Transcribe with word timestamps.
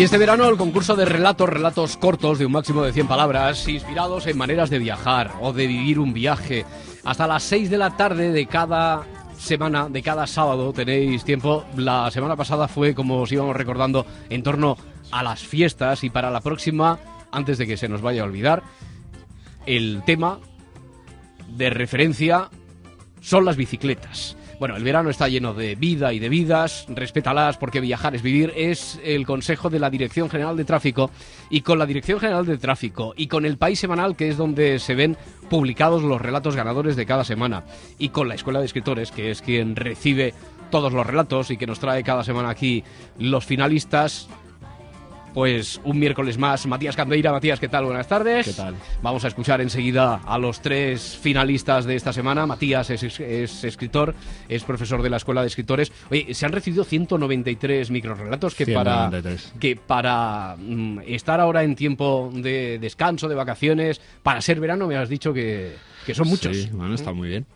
Y 0.00 0.04
este 0.04 0.16
verano 0.16 0.48
el 0.48 0.56
concurso 0.56 0.96
de 0.96 1.04
relatos, 1.04 1.46
relatos 1.46 1.98
cortos 1.98 2.38
de 2.38 2.46
un 2.46 2.52
máximo 2.52 2.82
de 2.82 2.90
100 2.90 3.06
palabras, 3.06 3.68
inspirados 3.68 4.26
en 4.26 4.38
maneras 4.38 4.70
de 4.70 4.78
viajar 4.78 5.32
o 5.42 5.52
de 5.52 5.66
vivir 5.66 5.98
un 5.98 6.14
viaje. 6.14 6.64
Hasta 7.04 7.26
las 7.26 7.42
6 7.42 7.68
de 7.68 7.76
la 7.76 7.94
tarde 7.98 8.32
de 8.32 8.46
cada 8.46 9.02
semana, 9.36 9.90
de 9.90 10.00
cada 10.00 10.26
sábado, 10.26 10.72
tenéis 10.72 11.22
tiempo. 11.22 11.66
La 11.76 12.10
semana 12.10 12.34
pasada 12.34 12.66
fue, 12.66 12.94
como 12.94 13.20
os 13.20 13.30
íbamos 13.30 13.54
recordando, 13.54 14.06
en 14.30 14.42
torno 14.42 14.78
a 15.10 15.22
las 15.22 15.42
fiestas 15.42 16.02
y 16.02 16.08
para 16.08 16.30
la 16.30 16.40
próxima, 16.40 16.98
antes 17.30 17.58
de 17.58 17.66
que 17.66 17.76
se 17.76 17.90
nos 17.90 18.00
vaya 18.00 18.22
a 18.22 18.24
olvidar, 18.24 18.62
el 19.66 20.02
tema 20.06 20.40
de 21.46 21.68
referencia 21.68 22.48
son 23.20 23.44
las 23.44 23.56
bicicletas. 23.56 24.34
Bueno, 24.60 24.76
el 24.76 24.84
verano 24.84 25.08
está 25.08 25.26
lleno 25.26 25.54
de 25.54 25.74
vida 25.74 26.12
y 26.12 26.18
de 26.18 26.28
vidas, 26.28 26.84
respétalas 26.90 27.56
porque 27.56 27.80
viajar 27.80 28.14
es 28.14 28.20
vivir, 28.20 28.52
es 28.54 29.00
el 29.02 29.24
consejo 29.24 29.70
de 29.70 29.78
la 29.78 29.88
Dirección 29.88 30.28
General 30.28 30.54
de 30.54 30.66
Tráfico. 30.66 31.10
Y 31.48 31.62
con 31.62 31.78
la 31.78 31.86
Dirección 31.86 32.20
General 32.20 32.44
de 32.44 32.58
Tráfico 32.58 33.14
y 33.16 33.26
con 33.26 33.46
el 33.46 33.56
País 33.56 33.80
Semanal, 33.80 34.16
que 34.16 34.28
es 34.28 34.36
donde 34.36 34.78
se 34.78 34.94
ven 34.94 35.16
publicados 35.48 36.02
los 36.02 36.20
relatos 36.20 36.56
ganadores 36.56 36.94
de 36.94 37.06
cada 37.06 37.24
semana, 37.24 37.64
y 37.98 38.10
con 38.10 38.28
la 38.28 38.34
Escuela 38.34 38.58
de 38.60 38.66
Escritores, 38.66 39.10
que 39.12 39.30
es 39.30 39.40
quien 39.40 39.76
recibe 39.76 40.34
todos 40.70 40.92
los 40.92 41.06
relatos 41.06 41.50
y 41.50 41.56
que 41.56 41.66
nos 41.66 41.80
trae 41.80 42.04
cada 42.04 42.22
semana 42.22 42.50
aquí 42.50 42.84
los 43.18 43.46
finalistas, 43.46 44.28
pues 45.34 45.80
un 45.84 45.98
miércoles 45.98 46.38
más. 46.38 46.66
Matías 46.66 46.96
Candeira, 46.96 47.32
Matías, 47.32 47.60
¿qué 47.60 47.68
tal? 47.68 47.84
Buenas 47.84 48.08
tardes. 48.08 48.46
¿Qué 48.46 48.52
tal? 48.52 48.74
Vamos 49.02 49.24
a 49.24 49.28
escuchar 49.28 49.60
enseguida 49.60 50.20
a 50.24 50.38
los 50.38 50.60
tres 50.60 51.18
finalistas 51.20 51.84
de 51.84 51.96
esta 51.96 52.12
semana. 52.12 52.46
Matías 52.46 52.90
es, 52.90 53.02
es 53.20 53.64
escritor, 53.64 54.14
es 54.48 54.64
profesor 54.64 55.02
de 55.02 55.10
la 55.10 55.16
Escuela 55.16 55.40
de 55.42 55.48
Escritores. 55.48 55.92
Oye, 56.10 56.34
se 56.34 56.46
han 56.46 56.52
recibido 56.52 56.84
193 56.84 57.90
microrelatos 57.90 58.54
que 58.54 58.64
193. 58.64 59.42
para, 59.42 59.58
que 59.60 59.76
para 59.76 60.56
mm, 60.58 61.00
estar 61.06 61.40
ahora 61.40 61.62
en 61.62 61.74
tiempo 61.74 62.30
de 62.34 62.78
descanso, 62.80 63.28
de 63.28 63.34
vacaciones, 63.34 64.00
para 64.22 64.40
ser 64.40 64.60
verano, 64.60 64.86
me 64.86 64.96
has 64.96 65.08
dicho 65.08 65.32
que, 65.32 65.74
que 66.06 66.14
son 66.14 66.28
muchos. 66.28 66.56
Sí, 66.56 66.70
bueno, 66.72 66.94
está 66.94 67.12
muy 67.12 67.28
bien. 67.28 67.46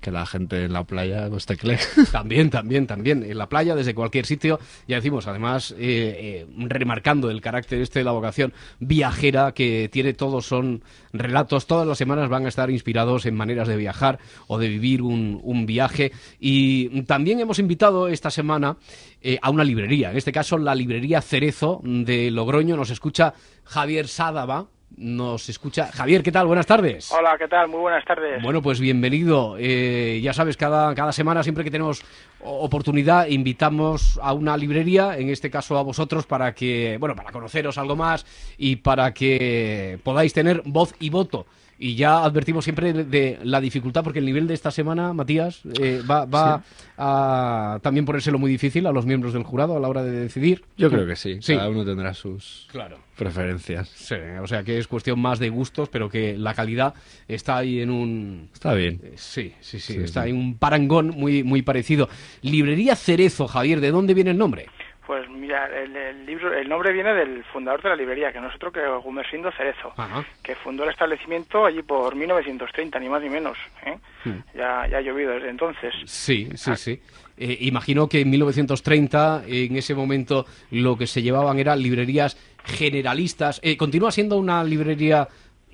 Que 0.00 0.10
la 0.10 0.26
gente 0.26 0.64
en 0.64 0.72
la 0.72 0.84
playa 0.84 1.28
pues 1.28 1.46
tecle. 1.46 1.78
También, 2.12 2.50
también, 2.50 2.86
también. 2.86 3.22
En 3.22 3.38
la 3.38 3.48
playa, 3.48 3.74
desde 3.74 3.94
cualquier 3.94 4.26
sitio, 4.26 4.58
ya 4.88 4.96
decimos, 4.96 5.26
además, 5.26 5.72
eh, 5.72 5.76
eh, 5.78 6.46
remarcando 6.56 7.30
el 7.30 7.40
carácter 7.40 7.80
este 7.80 8.00
de 8.00 8.04
la 8.04 8.12
vocación 8.12 8.52
viajera 8.78 9.52
que 9.52 9.88
tiene 9.92 10.14
todos, 10.14 10.46
son 10.46 10.82
relatos, 11.12 11.66
todas 11.66 11.86
las 11.86 11.98
semanas 11.98 12.28
van 12.28 12.46
a 12.46 12.48
estar 12.48 12.70
inspirados 12.70 13.26
en 13.26 13.34
maneras 13.34 13.68
de 13.68 13.76
viajar 13.76 14.18
o 14.46 14.58
de 14.58 14.68
vivir 14.68 15.02
un, 15.02 15.40
un 15.42 15.66
viaje. 15.66 16.12
Y 16.38 17.02
también 17.02 17.40
hemos 17.40 17.58
invitado 17.58 18.08
esta 18.08 18.30
semana 18.30 18.76
eh, 19.22 19.38
a 19.42 19.50
una 19.50 19.64
librería, 19.64 20.10
en 20.10 20.16
este 20.16 20.32
caso 20.32 20.56
la 20.56 20.74
librería 20.74 21.20
Cerezo 21.20 21.80
de 21.84 22.30
Logroño. 22.30 22.76
Nos 22.76 22.90
escucha 22.90 23.34
Javier 23.64 24.08
Sádava. 24.08 24.68
Nos 24.96 25.48
escucha. 25.48 25.86
Javier, 25.92 26.22
¿qué 26.22 26.32
tal? 26.32 26.46
Buenas 26.46 26.66
tardes. 26.66 27.10
Hola, 27.12 27.36
¿qué 27.38 27.48
tal? 27.48 27.68
Muy 27.68 27.80
buenas 27.80 28.04
tardes. 28.04 28.42
Bueno, 28.42 28.60
pues 28.60 28.80
bienvenido. 28.80 29.56
Eh, 29.58 30.20
ya 30.22 30.32
sabes, 30.32 30.56
cada, 30.56 30.94
cada 30.94 31.12
semana, 31.12 31.42
siempre 31.42 31.64
que 31.64 31.70
tenemos 31.70 32.02
oportunidad, 32.40 33.26
invitamos 33.28 34.18
a 34.22 34.32
una 34.32 34.56
librería, 34.56 35.16
en 35.16 35.30
este 35.30 35.50
caso 35.50 35.78
a 35.78 35.82
vosotros, 35.82 36.26
para 36.26 36.54
que, 36.54 36.96
bueno, 36.98 37.14
para 37.14 37.30
conoceros 37.30 37.78
algo 37.78 37.96
más 37.96 38.26
y 38.58 38.76
para 38.76 39.14
que 39.14 39.98
podáis 40.02 40.32
tener 40.32 40.62
voz 40.66 40.94
y 40.98 41.08
voto. 41.10 41.46
Y 41.82 41.94
ya 41.94 42.22
advertimos 42.24 42.62
siempre 42.64 42.92
de, 42.92 43.04
de 43.04 43.38
la 43.42 43.58
dificultad, 43.58 44.04
porque 44.04 44.18
el 44.18 44.26
nivel 44.26 44.46
de 44.46 44.52
esta 44.52 44.70
semana, 44.70 45.14
Matías, 45.14 45.62
eh, 45.80 46.02
va, 46.08 46.26
va 46.26 46.62
a 46.98 47.78
también 47.80 48.04
ponérselo 48.04 48.38
muy 48.38 48.50
difícil 48.50 48.86
a 48.86 48.92
los 48.92 49.06
miembros 49.06 49.32
del 49.32 49.44
jurado 49.44 49.74
a 49.76 49.80
la 49.80 49.88
hora 49.88 50.02
de 50.02 50.10
decidir. 50.10 50.62
Yo 50.76 50.90
creo 50.90 51.06
que 51.06 51.16
sí. 51.16 51.38
Sí. 51.40 51.54
Cada 51.56 51.70
uno 51.70 51.82
tendrá 51.82 52.12
sus 52.12 52.68
Claro. 52.70 52.98
preferencias. 53.16 53.88
Sí, 53.88 54.14
o 54.42 54.46
sea 54.46 54.62
que 54.62 54.76
es 54.78 54.86
cuestión 54.88 55.18
más 55.20 55.38
de 55.38 55.48
gustos, 55.48 55.88
pero 55.88 56.10
que 56.10 56.36
la 56.36 56.52
calidad 56.52 56.92
está 57.26 57.56
ahí 57.56 57.80
en 57.80 57.88
un, 57.90 58.50
Está 58.52 58.74
bien. 58.74 59.00
Eh, 59.02 59.12
Sí, 59.16 59.54
sí, 59.60 59.80
sí, 59.80 59.94
Sí, 59.94 59.98
está 60.00 60.26
en 60.26 60.36
un 60.36 60.58
parangón 60.58 61.08
muy, 61.16 61.42
muy 61.44 61.62
parecido. 61.62 62.10
Librería 62.42 62.94
Cerezo, 62.94 63.48
Javier, 63.48 63.80
¿de 63.80 63.90
dónde 63.90 64.12
viene 64.12 64.32
el 64.32 64.38
nombre? 64.38 64.66
Pues 65.10 65.28
mira, 65.28 65.66
el, 65.76 65.96
el 65.96 66.24
libro, 66.24 66.54
el 66.56 66.68
nombre 66.68 66.92
viene 66.92 67.12
del 67.12 67.42
fundador 67.52 67.82
de 67.82 67.88
la 67.88 67.96
librería, 67.96 68.32
que 68.32 68.40
no 68.40 68.48
es 68.48 68.54
otro 68.54 68.70
que 68.70 68.78
Gumersindo 69.02 69.50
Cerezo, 69.50 69.92
Ajá. 69.96 70.24
que 70.40 70.54
fundó 70.54 70.84
el 70.84 70.90
establecimiento 70.90 71.66
allí 71.66 71.82
por 71.82 72.14
1930, 72.14 72.96
ni 73.00 73.08
más 73.08 73.20
ni 73.20 73.28
menos. 73.28 73.58
¿eh? 73.84 73.98
Hmm. 74.24 74.38
Ya, 74.56 74.86
ya 74.86 74.98
ha 74.98 75.00
llovido 75.00 75.32
desde 75.32 75.50
entonces. 75.50 75.92
Sí, 76.04 76.48
sí, 76.54 76.76
sí. 76.76 77.02
Eh, 77.36 77.58
imagino 77.62 78.08
que 78.08 78.20
en 78.20 78.30
1930, 78.30 79.42
en 79.48 79.74
ese 79.74 79.96
momento, 79.96 80.46
lo 80.70 80.96
que 80.96 81.08
se 81.08 81.22
llevaban 81.22 81.58
eran 81.58 81.82
librerías 81.82 82.36
generalistas. 82.64 83.58
Eh, 83.64 83.76
¿Continúa 83.76 84.12
siendo 84.12 84.36
una 84.36 84.62
librería 84.62 85.26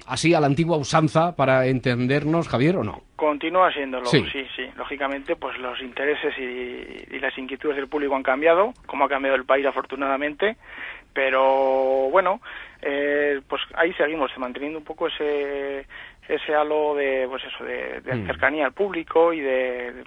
así 0.07 0.35
a 0.35 0.41
la 0.41 0.47
antigua 0.47 0.77
usanza 0.77 1.35
para 1.37 1.67
entendernos, 1.67 2.49
Javier, 2.49 2.77
o 2.77 2.85
no? 2.85 3.03
Continúa 3.17 3.73
siéndolo, 3.73 4.07
Sí. 4.07 4.25
sí, 4.33 4.47
sí. 4.55 4.63
Lógicamente, 4.77 5.37
pues 5.37 5.59
los 5.59 5.81
intereses 5.81 6.35
y, 6.39 7.15
y 7.17 7.19
las 7.21 7.37
inquietudes 7.39 7.77
del 7.77 7.89
público 7.89 8.15
han 8.17 8.23
cambiado, 8.23 8.73
como 8.87 9.05
ha 9.05 9.09
cambiado 9.09 9.37
el 9.37 9.45
país 9.45 9.65
afortunadamente, 9.67 10.57
pero 11.13 12.09
bueno, 12.11 12.41
eh, 12.83 13.41
pues 13.49 13.63
ahí 13.75 13.93
seguimos 13.95 14.31
manteniendo 14.39 14.79
un 14.79 14.85
poco 14.85 15.07
ese 15.09 15.87
ese 16.29 16.55
halo 16.57 16.95
de 16.97 17.27
pues 17.29 17.43
eso 17.45 17.65
de, 17.65 18.01
de 18.01 18.15
Mm. 18.17 18.27
cercanía 18.27 18.67
al 18.67 18.73
público 18.73 19.33
y 19.33 19.41
de- 19.41 20.03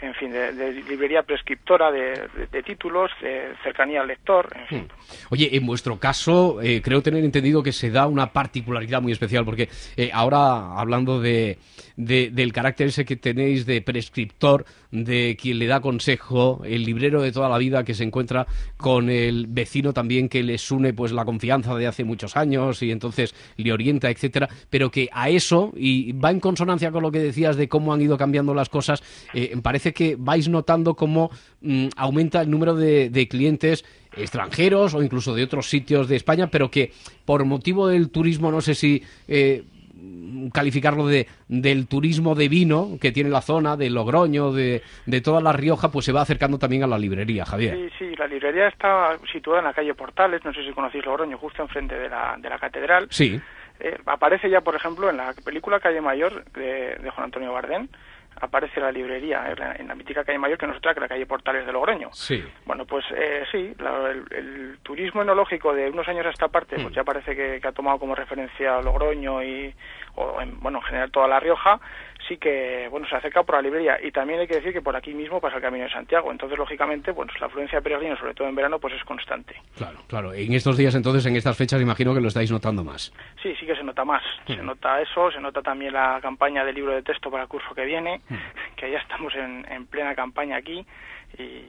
en 0.00 0.14
fin 0.14 0.30
de, 0.32 0.72
librería 0.88 1.22
prescriptora 1.22 1.90
de, 1.90 2.28
de- 2.50 2.62
títulos 2.62 3.10
de 3.20 3.52
cercanía 3.62 4.00
al 4.02 4.08
lector 4.08 4.48
en 4.56 4.66
fin. 4.66 4.88
Oye, 5.30 5.56
en 5.56 5.66
vuestro 5.66 5.98
caso, 5.98 6.60
eh, 6.62 6.80
creo 6.82 7.02
tener 7.02 7.24
entendido 7.24 7.62
que 7.62 7.72
se 7.72 7.90
da 7.90 8.06
una 8.06 8.32
particularidad 8.32 9.02
muy 9.02 9.12
especial, 9.12 9.44
porque 9.44 9.68
eh, 9.96 10.10
ahora, 10.12 10.78
hablando 10.78 11.20
de, 11.20 11.58
de- 11.96 12.30
del 12.30 12.52
carácter 12.52 12.88
ese 12.88 13.04
que 13.04 13.16
tenéis 13.16 13.66
de 13.66 13.82
prescriptor, 13.82 14.64
de 14.90 15.36
quien 15.40 15.58
le 15.58 15.66
da 15.66 15.80
consejo, 15.80 16.62
el 16.64 16.84
librero 16.84 17.22
de 17.22 17.32
toda 17.32 17.48
la 17.48 17.58
vida 17.58 17.82
que 17.84 17.94
se 17.94 18.04
encuentra 18.04 18.46
con 18.76 19.08
el 19.10 19.46
vecino 19.48 19.92
también 19.92 20.28
que 20.28 20.42
les 20.42 20.70
une 20.70 20.92
pues 20.92 21.12
la 21.12 21.24
confianza 21.24 21.74
de 21.74 21.86
hace 21.86 22.04
muchos 22.04 22.36
años 22.36 22.82
y 22.82 22.90
entonces 22.92 23.34
le 23.56 23.72
orienta, 23.72 24.10
etcétera, 24.10 24.48
pero 24.70 24.90
que 24.90 25.08
a 25.12 25.30
eso, 25.30 25.72
y 25.76 26.12
va 26.12 26.30
en 26.30 26.40
consonancia 26.40 26.90
con 26.90 27.02
lo 27.02 27.10
que 27.10 27.18
decías 27.20 27.56
de 27.56 27.68
cómo 27.68 27.92
han 27.94 28.02
ido 28.02 28.18
cambiando 28.18 28.52
las 28.54 28.68
cosas, 28.68 29.02
eh, 29.32 29.56
parece 29.62 29.71
que 29.94 30.16
vais 30.18 30.48
notando 30.48 30.94
cómo 30.94 31.30
mm, 31.60 31.88
aumenta 31.96 32.40
el 32.42 32.50
número 32.50 32.74
de, 32.74 33.10
de 33.10 33.28
clientes 33.28 33.84
extranjeros 34.16 34.94
o 34.94 35.02
incluso 35.02 35.34
de 35.34 35.42
otros 35.44 35.68
sitios 35.70 36.08
de 36.08 36.16
España, 36.16 36.48
pero 36.48 36.70
que 36.70 36.92
por 37.24 37.44
motivo 37.44 37.88
del 37.88 38.10
turismo, 38.10 38.50
no 38.50 38.60
sé 38.60 38.74
si 38.74 39.02
eh, 39.28 39.64
calificarlo 40.52 41.06
de 41.06 41.28
del 41.48 41.86
turismo 41.86 42.34
de 42.34 42.48
vino 42.48 42.98
que 43.00 43.12
tiene 43.12 43.30
la 43.30 43.40
zona, 43.40 43.76
de 43.76 43.90
Logroño, 43.90 44.52
de, 44.52 44.82
de 45.06 45.20
toda 45.20 45.40
La 45.40 45.52
Rioja, 45.52 45.90
pues 45.90 46.04
se 46.04 46.12
va 46.12 46.22
acercando 46.22 46.58
también 46.58 46.82
a 46.82 46.86
la 46.86 46.98
librería, 46.98 47.44
Javier. 47.44 47.76
Sí, 47.76 47.88
sí, 47.98 48.16
la 48.16 48.26
librería 48.26 48.68
está 48.68 49.18
situada 49.32 49.60
en 49.60 49.66
la 49.66 49.74
calle 49.74 49.94
Portales, 49.94 50.44
no 50.44 50.52
sé 50.52 50.64
si 50.64 50.72
conocéis 50.72 51.04
Logroño, 51.04 51.38
justo 51.38 51.62
enfrente 51.62 51.94
de 51.98 52.08
la, 52.08 52.36
de 52.40 52.48
la 52.48 52.58
catedral. 52.58 53.06
Sí, 53.10 53.40
Eh, 53.80 53.96
aparece 54.06 54.48
ya, 54.48 54.60
por 54.60 54.76
ejemplo, 54.76 55.10
en 55.10 55.16
la 55.16 55.34
película 55.44 55.80
Calle 55.80 56.00
Mayor 56.00 56.44
de, 56.52 56.96
de 57.02 57.10
Juan 57.10 57.24
Antonio 57.24 57.52
Bardén, 57.52 57.88
aparece 58.40 58.80
la 58.80 58.90
librería 58.90 59.50
en 59.50 59.58
la, 59.58 59.72
en 59.76 59.88
la 59.88 59.94
mítica 59.94 60.24
Calle 60.24 60.38
Mayor, 60.38 60.58
que 60.58 60.66
no 60.66 60.72
es 60.72 60.78
otra 60.78 60.94
que 60.94 61.00
la 61.00 61.08
calle 61.08 61.26
Portales 61.26 61.64
de 61.66 61.72
Logroño. 61.72 62.08
sí. 62.12 62.42
Bueno, 62.64 62.84
pues 62.86 63.04
eh, 63.16 63.44
sí, 63.52 63.74
la- 63.78 64.10
el, 64.10 64.24
el 64.30 64.78
turismo 64.82 65.22
enológico 65.22 65.72
de 65.74 65.88
unos 65.90 66.08
años 66.08 66.26
a 66.26 66.30
esta 66.30 66.48
parte, 66.48 66.76
Mm. 66.78 66.82
pues 66.82 66.94
ya 66.94 67.04
parece 67.04 67.36
que, 67.36 67.60
que 67.60 67.68
ha 67.68 67.72
tomado 67.72 67.98
como 67.98 68.14
referencia 68.14 68.80
Logroño 68.80 69.42
y, 69.42 69.74
o 70.16 70.40
en, 70.40 70.58
bueno, 70.60 70.78
en 70.78 70.84
general 70.84 71.10
toda 71.10 71.28
La 71.28 71.38
Rioja, 71.40 71.80
sí 72.28 72.36
que, 72.36 72.88
bueno, 72.90 73.06
se 73.08 73.16
acerca 73.16 73.42
por 73.42 73.56
la 73.56 73.62
librería. 73.62 73.98
Y 74.02 74.10
también 74.12 74.40
hay 74.40 74.46
que 74.46 74.56
decir 74.56 74.72
que 74.72 74.82
por 74.82 74.96
aquí 74.96 75.14
mismo 75.14 75.40
pasa 75.40 75.56
el 75.56 75.62
Camino 75.62 75.84
de 75.84 75.90
Santiago. 75.90 76.30
Entonces, 76.30 76.58
lógicamente, 76.58 77.10
bueno, 77.10 77.32
la 77.40 77.46
afluencia 77.46 77.78
de 77.78 77.82
peregrinos, 77.82 78.18
sobre 78.18 78.34
todo 78.34 78.48
en 78.48 78.54
verano, 78.54 78.78
pues 78.78 78.94
es 78.94 79.04
constante. 79.04 79.54
Claro, 79.76 79.98
claro. 80.06 80.32
En 80.32 80.52
estos 80.52 80.76
días, 80.76 80.94
entonces, 80.94 81.26
en 81.26 81.36
estas 81.36 81.56
fechas, 81.56 81.80
imagino 81.80 82.14
que 82.14 82.20
lo 82.20 82.28
estáis 82.28 82.50
notando 82.50 82.84
más. 82.84 83.12
Sí, 83.42 83.54
sí 83.58 83.66
que 83.66 83.76
se 83.76 83.84
nota 83.84 84.04
más. 84.04 84.22
Se 84.46 84.56
nota 84.56 85.00
eso, 85.00 85.30
se 85.30 85.40
nota 85.40 85.62
también 85.62 85.92
la 85.92 86.18
campaña 86.20 86.64
del 86.64 86.74
libro 86.74 86.92
de 86.92 87.02
texto 87.02 87.30
para 87.30 87.44
el 87.44 87.48
curso 87.48 87.74
que 87.74 87.84
viene, 87.84 88.20
que 88.76 88.90
ya 88.90 88.98
estamos 88.98 89.34
en, 89.34 89.66
en 89.70 89.86
plena 89.86 90.14
campaña 90.14 90.56
aquí. 90.56 90.84
Y 91.38 91.64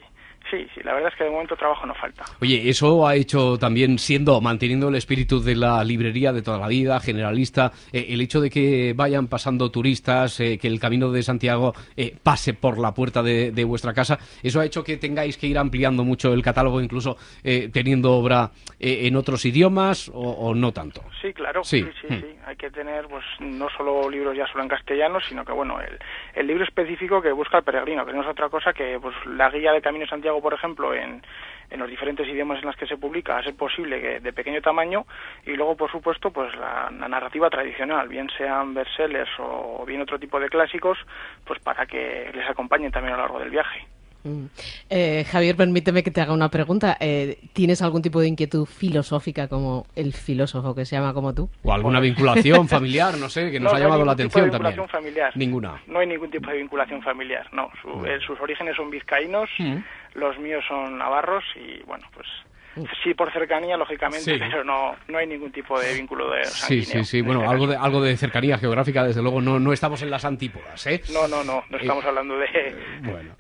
sí, 0.50 0.68
sí, 0.74 0.82
la 0.84 0.94
verdad 0.94 1.10
es 1.12 1.18
que 1.18 1.24
de 1.26 1.30
momento 1.30 1.56
trabajo 1.56 1.86
no 1.86 1.94
falta. 1.96 2.24
Oye, 2.42 2.70
eso 2.70 3.08
ha 3.08 3.16
hecho 3.16 3.58
también, 3.58 3.98
siendo, 4.00 4.40
manteniendo 4.42 4.90
el 4.90 4.96
espíritu 4.96 5.40
de 5.42 5.56
la 5.56 5.84
librería 5.84 6.32
de 6.34 6.42
toda 6.42 6.58
la 6.58 6.68
vida, 6.68 7.00
generalista, 7.00 7.72
eh, 7.92 8.08
el 8.10 8.22
hecho 8.22 8.42
de 8.42 8.50
que 8.50 8.94
vayan 8.96 9.28
pasando 9.28 9.72
turistas, 9.72 10.40
eh, 10.40 10.58
que 10.58 10.68
el 10.68 10.80
camino 10.80 11.12
de 11.12 11.24
Santiago 11.24 11.74
eh, 11.98 12.16
pase 12.22 12.54
por 12.54 12.78
la 12.80 12.94
puerta 12.94 13.22
de, 13.24 13.52
de 13.52 13.64
vuestra 13.64 13.94
casa, 13.94 14.20
eso 14.42 14.60
ha 14.60 14.66
hecho 14.66 14.84
que 14.84 14.98
tengáis 14.98 15.38
que 15.38 15.48
ir 15.48 15.58
ampliando 15.58 16.04
mucho 16.04 16.34
el 16.34 16.42
catálogo, 16.42 16.82
incluso 16.82 17.18
eh, 17.44 17.70
teniendo 17.72 18.12
obra 18.14 18.52
eh, 18.80 19.08
en 19.08 19.16
otros 19.16 19.46
idiomas 19.46 20.10
o, 20.10 20.20
o 20.20 20.56
no 20.56 20.72
tanto. 20.72 21.02
Sí, 21.22 21.34
claro, 21.34 21.64
Sí. 21.64 21.82
sí, 21.82 21.90
sí, 22.02 22.08
Hmm. 22.14 22.20
sí. 22.22 22.28
Hay 22.46 22.56
que 22.58 22.70
tener, 22.70 23.06
pues, 23.08 23.24
no 23.40 23.68
solo 23.78 24.10
libros 24.10 24.36
ya 24.36 24.46
solo 24.48 24.64
en 24.64 24.70
castellano, 24.70 25.20
sino 25.28 25.46
que, 25.46 25.54
bueno, 25.54 25.80
el, 25.80 25.98
el 26.36 26.46
libro 26.48 26.64
específico 26.66 27.22
que 27.22 27.32
busca 27.32 27.58
el 27.60 27.64
peregrino, 27.64 28.06
que 28.06 28.12
no 28.14 28.22
es 28.22 28.28
otra 28.28 28.50
cosa 28.50 28.74
que, 28.74 29.00
pues, 29.02 29.16
la 29.26 29.50
guía 29.50 29.72
de 29.72 29.82
Camino 29.82 30.04
de 30.04 30.10
Santiago, 30.34 30.42
por 30.42 30.54
ejemplo, 30.54 30.94
en, 30.94 31.22
en 31.70 31.80
los 31.80 31.90
diferentes 31.90 32.28
idiomas 32.28 32.60
en 32.60 32.66
los 32.66 32.76
que 32.76 32.88
se 32.88 32.98
publica, 32.98 33.38
a 33.38 33.44
ser 33.44 33.56
posible 33.56 34.02
que 34.02 34.20
de 34.20 34.34
pequeño 34.34 34.62
tamaño, 34.62 35.06
y 35.46 35.52
luego, 35.52 35.76
por 35.76 35.92
supuesto, 35.92 36.32
pues 36.32 36.54
la, 36.56 36.90
narrativa 36.92 37.50
tradicional, 37.50 38.08
bien 38.08 38.30
sean 38.38 38.74
bestsellers 38.74 39.32
o 39.40 39.84
bien 39.86 40.02
otro 40.02 40.18
tipo 40.20 40.40
de 40.40 40.50
clásicos, 40.50 40.98
pues 41.46 41.60
para 41.60 41.86
que 41.86 42.32
les 42.34 42.50
acompañen 42.50 42.92
también 42.92 43.14
a 43.14 43.18
lo 43.18 43.24
largo 43.24 43.40
del 43.40 43.50
viaje. 43.50 43.86
Mm. 44.24 44.46
Eh, 44.90 45.26
Javier, 45.30 45.56
permíteme 45.56 46.04
que 46.04 46.12
te 46.12 46.22
haga 46.22 46.34
una 46.34 46.50
pregunta. 46.50 46.98
Eh, 47.00 47.40
¿Tienes 47.54 47.82
algún 47.82 48.02
tipo 48.02 48.22
de 48.22 48.28
inquietud 48.28 48.66
filosófica 48.66 49.48
como 49.48 49.86
el 49.96 50.14
filósofo 50.14 50.74
que 50.74 50.86
se 50.86 50.96
llama 50.96 51.14
como 51.14 51.34
tú? 51.34 51.50
O 51.64 51.74
alguna 51.74 52.00
vinculación 52.00 52.68
familiar, 52.70 53.18
no 53.18 53.30
sé, 53.30 53.52
que 53.52 53.60
nos 53.60 53.74
ha 53.74 53.80
llamado 53.80 54.06
la 54.06 54.14
atención 54.14 54.46
tipo 54.46 54.58
de 54.58 54.64
también. 54.64 54.88
Familiar. 54.88 55.36
Ninguna. 55.36 55.82
No 55.88 56.00
hay 56.00 56.08
ningún 56.08 56.32
tipo 56.32 56.50
de 56.50 56.58
vinculación 56.58 57.02
familiar, 57.02 57.48
no. 57.52 57.70
Eh, 58.06 58.20
sus 58.26 58.40
orígenes 58.40 58.76
son 58.76 58.90
vizcaínos, 58.90 59.50
mm. 59.58 59.78
Los 60.14 60.38
míos 60.40 60.64
son 60.68 60.98
navarros 60.98 61.44
y, 61.56 61.84
bueno, 61.84 62.08
pues 62.14 62.28
Sí, 63.04 63.14
por 63.14 63.32
cercanía, 63.32 63.78
lógicamente, 63.78 64.36
pero 64.40 64.64
no, 64.64 64.96
no 65.08 65.18
hay 65.20 65.28
ningún 65.28 65.52
tipo 65.52 65.80
de 65.80 65.94
vínculo 65.94 66.32
de 66.32 66.44
sanguíneo. 66.46 66.86
Sí, 66.86 66.92
sí, 66.92 67.04
sí. 67.04 67.22
Bueno, 67.22 67.48
algo 67.48 67.68
de, 67.68 67.76
algo 67.76 68.02
de 68.02 68.18
cercanía 68.18 68.58
geográfica, 68.58 69.04
desde 69.04 69.22
luego, 69.22 69.42
no, 69.42 69.60
no 69.60 69.74
estamos 69.74 70.02
en 70.02 70.10
las 70.10 70.26
antípodas, 70.26 70.88
¿eh? 70.88 71.02
No, 71.14 71.28
no, 71.28 71.44
no, 71.44 71.64
no 71.70 71.78
estamos 71.78 72.04
hablando 72.04 72.38
de... 72.38 72.76
Bueno. 73.02 73.36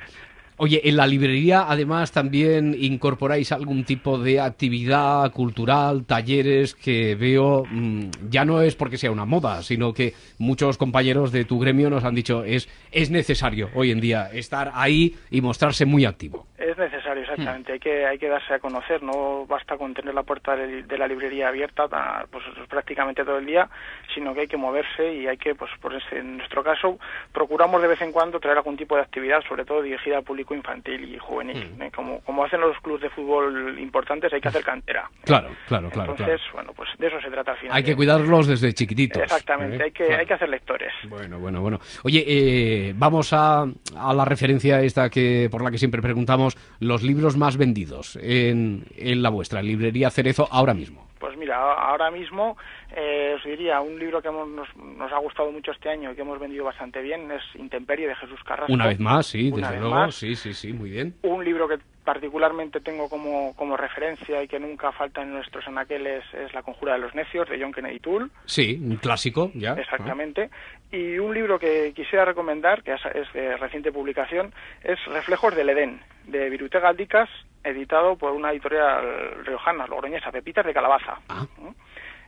Oye, 0.57 0.81
en 0.83 0.97
la 0.97 1.07
librería 1.07 1.65
además 1.67 2.11
también 2.11 2.75
incorporáis 2.79 3.51
algún 3.51 3.83
tipo 3.83 4.17
de 4.17 4.39
actividad 4.39 5.31
cultural, 5.31 6.05
talleres 6.05 6.75
que 6.75 7.15
veo, 7.15 7.63
mm, 7.69 8.29
ya 8.29 8.45
no 8.45 8.61
es 8.61 8.75
porque 8.75 8.97
sea 8.97 9.11
una 9.11 9.25
moda, 9.25 9.61
sino 9.63 9.93
que 9.93 10.13
muchos 10.37 10.77
compañeros 10.77 11.31
de 11.31 11.45
tu 11.45 11.59
gremio 11.59 11.89
nos 11.89 12.03
han 12.03 12.15
dicho 12.15 12.43
es, 12.43 12.69
es 12.91 13.09
necesario 13.09 13.69
hoy 13.73 13.91
en 13.91 13.99
día 13.99 14.29
estar 14.31 14.71
ahí 14.73 15.15
y 15.31 15.41
mostrarse 15.41 15.85
muy 15.85 16.05
activo. 16.05 16.45
Es 16.57 16.77
necesario, 16.77 17.23
exactamente. 17.23 17.71
Hmm. 17.71 17.73
Hay 17.73 17.79
que 17.79 18.05
hay 18.05 18.17
que 18.17 18.29
darse 18.29 18.53
a 18.53 18.59
conocer. 18.59 19.03
No 19.03 19.45
basta 19.45 19.77
con 19.77 19.93
tener 19.93 20.13
la 20.13 20.23
puerta 20.23 20.55
de, 20.55 20.97
la 20.97 21.07
librería 21.07 21.49
abierta 21.49 21.87
pues 22.31 22.43
prácticamente 22.69 23.25
todo 23.25 23.37
el 23.37 23.45
día, 23.45 23.69
sino 24.13 24.33
que 24.33 24.41
hay 24.41 24.47
que 24.47 24.57
moverse 24.57 25.13
y 25.13 25.27
hay 25.27 25.37
que, 25.37 25.55
pues 25.55 25.71
por 25.81 25.93
ese, 25.93 26.19
en 26.19 26.37
nuestro 26.37 26.63
caso, 26.63 26.99
procuramos 27.31 27.81
de 27.81 27.87
vez 27.87 28.01
en 28.01 28.11
cuando 28.11 28.39
traer 28.39 28.57
algún 28.57 28.77
tipo 28.77 28.95
de 28.95 29.01
actividad, 29.01 29.43
sobre 29.47 29.65
todo 29.65 29.81
dirigida 29.81 30.17
al 30.17 30.23
público 30.23 30.53
infantil 30.53 31.13
y 31.13 31.17
juvenil. 31.17 31.73
Hmm. 31.77 31.81
¿eh? 31.83 31.91
Como, 31.95 32.21
como 32.21 32.43
hacen 32.43 32.61
los 32.61 32.77
clubes 32.79 33.01
de 33.01 33.09
fútbol 33.09 33.77
importantes, 33.79 34.31
hay 34.33 34.41
que 34.41 34.47
hacer 34.47 34.63
cantera. 34.63 35.09
Claro, 35.23 35.49
claro, 35.67 35.89
claro. 35.89 36.11
Entonces, 36.11 36.41
bueno, 36.53 36.73
pues 36.75 36.89
de 36.97 37.07
eso 37.07 37.19
se 37.21 37.29
trata 37.29 37.51
al 37.51 37.57
final. 37.57 37.75
Hay 37.75 37.83
que 37.83 37.95
cuidarlos 37.95 38.47
desde 38.47 38.73
chiquititos. 38.73 39.21
Exactamente, 39.21 39.77
¿eh? 39.77 39.83
hay, 39.85 39.91
que, 39.91 40.15
hay 40.15 40.25
que 40.25 40.33
hacer 40.33 40.49
lectores. 40.49 40.93
Bueno, 41.09 41.39
bueno, 41.39 41.61
bueno. 41.61 41.79
Oye, 42.03 42.23
eh, 42.27 42.93
vamos 42.95 43.33
a, 43.33 43.63
a 43.97 44.13
la 44.13 44.25
referencia 44.25 44.81
esta 44.81 45.09
que 45.09 45.47
por 45.51 45.63
la 45.63 45.71
que 45.71 45.77
siempre 45.77 46.01
preguntamos 46.01 46.57
los 46.79 47.03
libros 47.03 47.37
más 47.37 47.57
vendidos 47.57 48.17
en, 48.21 48.85
en 48.97 49.21
la 49.21 49.29
vuestra 49.29 49.61
librería 49.61 50.09
Cerezo 50.09 50.47
ahora 50.51 50.73
mismo. 50.73 51.07
Pues 51.23 51.37
mira, 51.37 51.55
ahora 51.55 52.11
mismo 52.11 52.57
eh, 52.93 53.35
os 53.37 53.43
diría, 53.45 53.79
un 53.79 53.97
libro 53.97 54.21
que 54.21 54.27
nos, 54.29 55.09
ha 55.09 55.19
gustado 55.19 55.53
mucho 55.53 55.71
este 55.71 55.89
año 55.89 56.11
y 56.11 56.15
que 56.15 56.21
hemos 56.21 56.37
vendido 56.37 56.65
bastante 56.65 57.01
bien 57.01 57.31
es 57.31 57.41
Intemperie 57.55 58.09
de 58.09 58.15
Jesús 58.15 58.43
Carrasco. 58.43 58.73
Una 58.73 58.87
vez 58.87 58.99
más, 58.99 59.27
sí, 59.27 59.49
desde 59.49 59.79
luego, 59.79 60.11
sí, 60.11 60.35
sí, 60.35 60.53
sí, 60.53 60.73
muy 60.73 60.89
bien. 60.89 61.15
Un 61.21 61.45
libro 61.45 61.69
que 61.69 61.77
particularmente 62.03 62.81
tengo 62.81 63.07
como, 63.07 63.55
como 63.55 63.77
referencia 63.77 64.43
y 64.43 64.49
que 64.49 64.59
nunca 64.59 64.91
falta 64.91 65.21
en 65.21 65.31
nuestros 65.31 65.65
anaqueles 65.65 66.25
es 66.33 66.53
La 66.53 66.61
Conjura 66.61 66.95
de 66.95 66.99
los 66.99 67.15
Necios 67.15 67.47
de 67.47 67.57
John 67.57 67.71
Kennedy 67.71 68.01
Toole. 68.01 68.27
Sí, 68.43 68.77
un 68.83 68.97
clásico, 68.97 69.49
ya. 69.53 69.75
Exactamente. 69.75 70.49
Y 70.91 71.19
un 71.19 71.33
libro 71.33 71.57
que 71.57 71.93
quisiera 71.95 72.25
recomendar, 72.25 72.83
que 72.83 72.95
es, 72.95 73.33
de 73.33 73.55
reciente 73.55 73.93
publicación, 73.93 74.53
es 74.83 74.99
Reflejos 75.05 75.55
del 75.55 75.69
Edén, 75.69 76.01
de 76.27 76.49
Virute 76.49 76.81
Galdicas, 76.81 77.29
editado 77.63 78.15
por 78.15 78.31
una 78.31 78.51
editorial 78.51 79.43
riojana, 79.45 79.87
logroñesa, 79.87 80.31
Pepitas 80.31 80.65
de 80.65 80.73
Calabaza. 80.73 81.19
Ah. 81.29 81.45
¿Mm? 81.57 81.69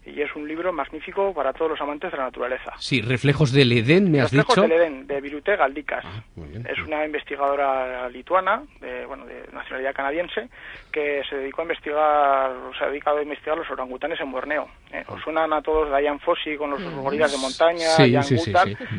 y 0.06 0.22
es 0.22 0.36
un 0.36 0.48
libro 0.48 0.72
magnífico 0.72 1.34
para 1.34 1.52
todos 1.52 1.72
los 1.72 1.82
amantes 1.82 2.12
de 2.12 2.18
la 2.18 2.26
naturaleza. 2.26 2.74
Sí, 2.78 3.02
Reflejos 3.02 3.52
del 3.52 3.72
Edén, 3.72 4.12
me 4.12 4.22
has 4.22 4.30
dicho. 4.30 4.44
Reflejos 4.44 4.70
del 4.70 4.80
Edén, 4.80 5.08
de 5.08 5.22
Virute 5.22 5.56
Galdicas. 5.56 6.06
Ah, 6.06 6.22
es 6.70 6.80
una 6.86 7.06
investigadora 7.06 8.08
lituana, 8.10 8.64
de, 8.80 9.06
bueno, 9.06 9.26
de 9.26 9.48
nacionalidad 9.52 9.96
canadiense, 9.96 10.50
que 10.92 11.24
se 11.28 11.38
dedicó 11.38 11.62
a 11.62 11.64
investigar, 11.64 12.52
se 12.78 12.84
ha 12.84 12.88
dedicado 12.88 13.18
a 13.18 13.24
investigar 13.24 13.58
los 13.58 13.70
orangutanes 13.70 14.20
en 14.20 14.32
Borneo. 14.32 14.68
¿eh? 14.92 15.04
Os 15.08 15.22
suenan 15.24 15.52
a 15.54 15.62
todos 15.62 15.90
Diane 15.90 16.20
Fossi 16.20 16.56
con 16.56 16.70
los 16.70 16.82
mm. 16.82 17.02
gorilas 17.02 17.32
de 17.32 17.38
montaña, 17.40 17.88
sí, 17.98 18.14
Jan 18.14 18.24
sí, 18.24 18.54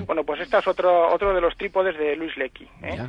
Bueno, 0.07 0.25
pues 0.25 0.41
este 0.41 0.59
es 0.59 0.67
otro, 0.67 1.09
otro 1.13 1.35
de 1.35 1.41
los 1.41 1.57
trípodes 1.57 1.97
de 1.97 2.17
Luis 2.17 2.37
Lecky. 2.37 2.69
¿eh? 2.83 3.07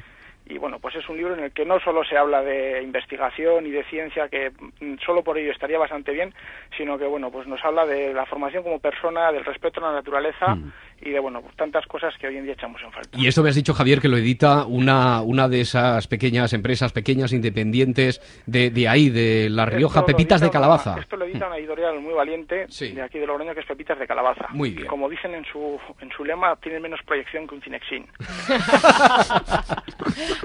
Y 0.49 0.57
bueno, 0.57 0.79
pues 0.79 0.95
es 0.95 1.07
un 1.09 1.17
libro 1.17 1.33
en 1.33 1.43
el 1.43 1.51
que 1.51 1.65
no 1.65 1.79
solo 1.79 2.03
se 2.03 2.17
habla 2.17 2.41
de 2.41 2.81
investigación 2.81 3.65
y 3.65 3.71
de 3.71 3.83
ciencia, 3.85 4.29
que 4.29 4.51
mm, 4.79 4.95
solo 5.05 5.23
por 5.23 5.37
ello 5.37 5.51
estaría 5.51 5.77
bastante 5.77 6.11
bien, 6.11 6.33
sino 6.77 6.97
que 6.97 7.05
bueno, 7.05 7.31
pues 7.31 7.47
nos 7.47 7.63
habla 7.63 7.85
de 7.85 8.13
la 8.13 8.25
formación 8.25 8.63
como 8.63 8.79
persona, 8.79 9.31
del 9.31 9.45
respeto 9.45 9.79
a 9.79 9.89
la 9.89 9.97
naturaleza 9.97 10.55
mm. 10.55 10.71
Y 11.01 11.11
de 11.11 11.19
bueno, 11.19 11.41
tantas 11.55 11.85
cosas 11.85 12.13
que 12.19 12.27
hoy 12.27 12.37
en 12.37 12.43
día 12.43 12.53
echamos 12.53 12.81
en 12.81 12.91
falta. 12.91 13.17
Y 13.17 13.27
esto 13.27 13.43
me 13.43 13.49
has 13.49 13.55
dicho, 13.55 13.73
Javier, 13.73 13.99
que 14.01 14.07
lo 14.07 14.17
edita 14.17 14.65
una, 14.65 15.21
una 15.21 15.47
de 15.47 15.61
esas 15.61 16.07
pequeñas 16.07 16.53
empresas, 16.53 16.91
pequeñas, 16.91 17.33
independientes 17.33 18.21
de, 18.45 18.69
de 18.69 18.87
ahí, 18.87 19.09
de 19.09 19.49
La 19.49 19.65
Rioja, 19.65 20.05
Pepitas 20.05 20.41
de 20.41 20.49
Calabaza. 20.49 20.97
esto 20.99 21.17
lo 21.17 21.25
edita 21.25 21.47
una 21.47 21.57
editorial 21.57 21.99
muy 21.99 22.13
valiente 22.13 22.67
de 22.67 23.01
aquí 23.01 23.19
de 23.19 23.27
Logroño, 23.27 23.53
que 23.53 23.61
es 23.61 23.65
Pepitas 23.65 23.99
de 23.99 24.07
Calabaza. 24.07 24.47
Muy 24.49 24.71
bien. 24.71 24.87
Como 24.87 25.09
dicen 25.09 25.33
en 25.33 25.45
su, 25.45 25.79
en 25.99 26.09
su 26.11 26.23
lema, 26.23 26.55
tiene 26.57 26.79
menos 26.79 26.99
proyección 27.05 27.47
que 27.47 27.55
un 27.55 27.61
Cinexin. 27.61 28.05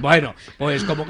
Bueno, 0.00 0.34
pues 0.58 0.84
como, 0.84 1.06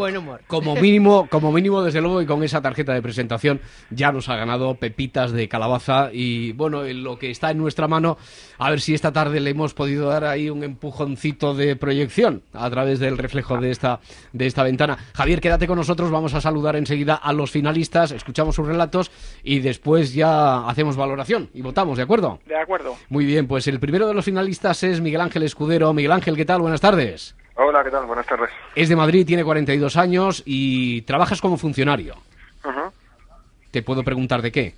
como 0.47 0.77
mínimo, 0.77 1.27
como 1.29 1.53
mínimo, 1.53 1.83
desde 1.83 2.01
luego, 2.01 2.21
y 2.23 2.27
con 2.27 2.43
esa 2.43 2.61
tarjeta 2.61 2.93
de 2.93 3.03
presentación 3.03 3.61
ya 3.91 4.13
nos 4.13 4.29
ha 4.29 4.37
ganado 4.37 4.75
Pepitas 4.75 5.33
de 5.33 5.49
Calabaza. 5.49 6.11
Y 6.13 6.53
bueno, 6.53 6.85
en 6.85 7.03
lo 7.03 7.19
que 7.19 7.31
está 7.31 7.51
en 7.51 7.59
nuestra 7.59 7.89
mano, 7.89 8.19
a 8.59 8.71
ver 8.71 8.81
si 8.81 8.95
esta 8.95 9.13
tarde 9.13 9.32
le 9.41 9.51
hemos 9.51 9.75
podido 9.75 10.09
dar 10.09 10.25
ahí 10.25 10.51
un 10.51 10.65
empujoncito 10.65 11.55
de 11.55 11.77
proyección 11.77 12.43
a 12.53 12.69
través 12.71 12.99
del 12.99 13.19
reflejo 13.19 13.59
de 13.59 13.71
esta, 13.71 14.01
de 14.33 14.47
esta 14.47 14.63
ventana. 14.63 14.99
Javier, 15.15 15.41
quédate 15.41 15.67
con 15.67 15.77
nosotros, 15.77 16.11
vamos 16.11 16.35
a 16.35 16.41
saludar 16.41 16.77
enseguida 16.77 17.15
a 17.15 17.33
los 17.33 17.51
finalistas, 17.51 18.13
escuchamos 18.13 18.55
sus 18.55 18.67
relatos 18.67 19.11
y 19.43 19.61
después 19.61 20.15
ya 20.15 20.67
hacemos 20.69 20.97
valoración 20.97 21.51
y 21.55 21.63
votamos, 21.63 21.97
¿de 21.97 22.05
acuerdo? 22.05 22.41
De 22.47 22.57
acuerdo. 22.57 22.97
Muy 23.09 23.25
bien, 23.25 23.47
pues 23.47 23.67
el 23.69 23.81
primero 23.81 24.07
de 24.07 24.15
los 24.15 24.25
finalistas 24.25 24.83
es 24.83 25.01
Miguel 25.01 25.21
Ángel 25.21 25.43
Escudero. 25.43 25.93
Miguel 25.93 26.13
Ángel, 26.13 26.37
¿qué 26.37 26.45
tal? 26.45 26.61
Buenas 26.61 26.81
tardes. 26.81 27.35
Hola, 27.55 27.85
¿qué 27.85 27.91
tal? 27.91 28.07
Buenas 28.07 28.27
tardes. 28.27 28.51
Es 28.75 28.89
de 28.89 28.97
Madrid, 28.97 29.27
tiene 29.27 29.45
42 29.45 29.97
años 29.97 30.43
y 30.47 31.03
trabajas 31.03 31.41
como 31.41 31.57
funcionario. 31.57 32.17
¿Te 33.71 33.83
puedo 33.83 34.05
preguntar 34.05 34.43
de 34.43 34.53
qué? 34.53 34.75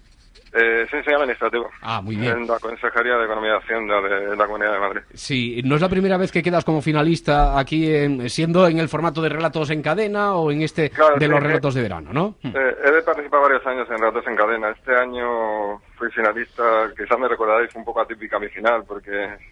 Eh, 0.57 0.87
sí, 0.89 0.97
soy 1.05 1.15
administrativo. 1.15 1.69
Ah, 1.83 2.01
muy 2.01 2.15
bien. 2.15 2.33
En 2.39 2.47
la 2.47 2.59
Consejería 2.61 3.17
de 3.17 3.25
Economía 3.25 3.55
y 3.55 3.63
Hacienda 3.65 4.01
de 4.01 4.37
la 4.37 4.47
Comunidad 4.47 4.73
de 4.73 4.79
Madrid. 4.79 5.01
Sí, 5.13 5.61
¿no 5.65 5.75
es 5.75 5.81
la 5.81 5.89
primera 5.89 6.17
vez 6.17 6.31
que 6.31 6.45
quedas 6.45 6.65
como 6.65 6.81
finalista 6.81 7.59
aquí, 7.59 7.93
en, 7.93 8.31
siendo 8.31 8.69
en 8.69 8.79
el 8.79 8.89
formato 8.89 9.21
de 9.21 9.31
relatos 9.31 9.71
en 9.71 9.83
cadena 9.83 10.35
o 10.35 10.53
en 10.53 10.63
este 10.63 10.93
de 11.19 11.29
los 11.29 11.41
relatos 11.41 11.75
de 11.75 11.83
verano, 11.83 12.13
no? 12.13 12.37
Eh, 12.45 12.77
he 12.85 13.03
participado 13.03 13.43
varios 13.43 13.67
años 13.67 13.89
en 13.91 13.99
relatos 13.99 14.25
en 14.29 14.37
cadena. 14.37 14.71
Este 14.71 14.95
año 14.95 15.81
fui 16.05 16.13
finalista, 16.13 16.63
quizás 16.97 17.19
me 17.19 17.29
recordaréis 17.29 17.75
un 17.75 17.85
poco 17.85 18.01
atípica 18.01 18.39
mi 18.39 18.49
final, 18.49 18.85
porque 18.87 19.11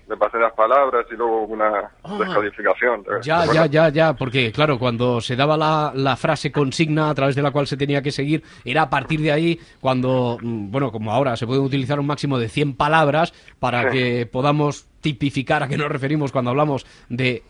le 0.08 0.16
pasé 0.16 0.38
las 0.38 0.52
palabras 0.52 1.06
y 1.10 1.14
luego 1.14 1.44
una 1.44 1.90
ah. 2.02 2.18
descalificación. 2.18 3.04
Ya, 3.22 3.44
ya, 3.46 3.66
ya, 3.66 3.88
ya, 3.88 4.12
porque 4.14 4.52
claro, 4.52 4.78
cuando 4.78 5.20
se 5.20 5.36
daba 5.36 5.56
la, 5.56 5.92
la 5.94 6.16
frase 6.16 6.52
consigna 6.52 7.10
a 7.10 7.14
través 7.14 7.34
de 7.34 7.42
la 7.42 7.50
cual 7.50 7.66
se 7.66 7.76
tenía 7.76 8.02
que 8.02 8.10
seguir, 8.10 8.42
era 8.64 8.82
a 8.82 8.90
partir 8.90 9.20
de 9.20 9.32
ahí 9.32 9.60
cuando, 9.80 10.38
mm, 10.40 10.70
bueno, 10.70 10.92
como 10.92 11.12
ahora 11.12 11.36
se 11.36 11.46
pueden 11.46 11.62
utilizar 11.62 11.98
un 11.98 12.06
máximo 12.06 12.38
de 12.38 12.48
100 12.48 12.76
palabras 12.76 13.32
para 13.58 13.90
que 13.90 14.26
podamos 14.26 14.86
tipificar 15.00 15.62
a 15.62 15.68
qué 15.68 15.76
nos 15.76 15.88
referimos 15.88 16.32
cuando 16.32 16.50
hablamos 16.50 16.86
de 17.08 17.42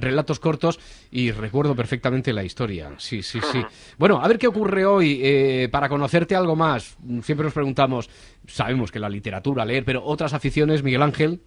relatos 0.00 0.40
cortos 0.40 0.78
y 1.10 1.30
recuerdo 1.32 1.74
perfectamente 1.74 2.32
la 2.32 2.44
historia. 2.44 2.92
Sí, 2.98 3.22
sí, 3.22 3.40
sí. 3.40 3.64
Bueno, 3.98 4.20
a 4.22 4.28
ver 4.28 4.38
qué 4.38 4.46
ocurre 4.46 4.84
hoy. 4.84 5.20
Eh, 5.22 5.68
para 5.70 5.88
conocerte 5.88 6.34
algo 6.34 6.56
más, 6.56 6.96
siempre 7.22 7.44
nos 7.44 7.54
preguntamos, 7.54 8.10
sabemos 8.46 8.90
que 8.92 8.98
la 8.98 9.08
literatura, 9.08 9.64
leer, 9.64 9.84
pero 9.84 10.02
otras 10.04 10.34
aficiones, 10.34 10.82
Miguel 10.82 11.02
Ángel. 11.02 11.40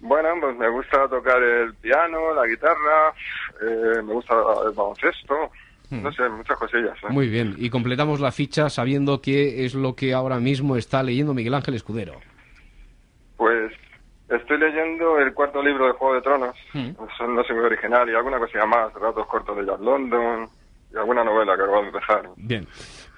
Bueno, 0.00 0.28
pues 0.40 0.56
me 0.56 0.68
gusta 0.68 1.08
tocar 1.08 1.42
el 1.42 1.74
piano, 1.74 2.32
la 2.32 2.46
guitarra, 2.46 3.12
eh, 3.60 4.02
me 4.02 4.12
gusta 4.12 4.34
el 4.64 4.72
baloncesto, 4.72 5.50
Hmm. 5.90 6.02
No 6.02 6.12
sé, 6.12 6.28
muchas 6.28 6.58
cosillas. 6.58 6.96
¿eh? 7.02 7.06
Muy 7.10 7.28
bien, 7.28 7.54
y 7.56 7.70
completamos 7.70 8.20
la 8.20 8.30
ficha 8.30 8.68
sabiendo 8.68 9.22
qué 9.22 9.64
es 9.64 9.74
lo 9.74 9.94
que 9.94 10.12
ahora 10.12 10.38
mismo 10.38 10.76
está 10.76 11.02
leyendo 11.02 11.34
Miguel 11.34 11.54
Ángel 11.54 11.74
Escudero. 11.74 12.20
Pues 13.36 13.72
estoy 14.28 14.58
leyendo 14.58 15.18
el 15.18 15.32
cuarto 15.32 15.62
libro 15.62 15.86
de 15.86 15.92
Juego 15.92 16.14
de 16.14 16.22
Tronos, 16.22 16.56
hmm. 16.74 16.90
no 17.34 17.44
sé 17.44 17.54
muy 17.54 17.64
original, 17.64 18.08
y 18.08 18.14
alguna 18.14 18.38
cosilla 18.38 18.66
más, 18.66 18.92
ratos 18.94 19.26
cortos 19.26 19.56
de 19.56 19.66
Jack 19.66 19.80
London, 19.80 20.48
y 20.92 20.96
alguna 20.96 21.24
novela 21.24 21.56
que 21.56 21.62
acabo 21.62 21.80
de 21.80 21.86
empezar. 21.88 22.28
Bien, 22.36 22.66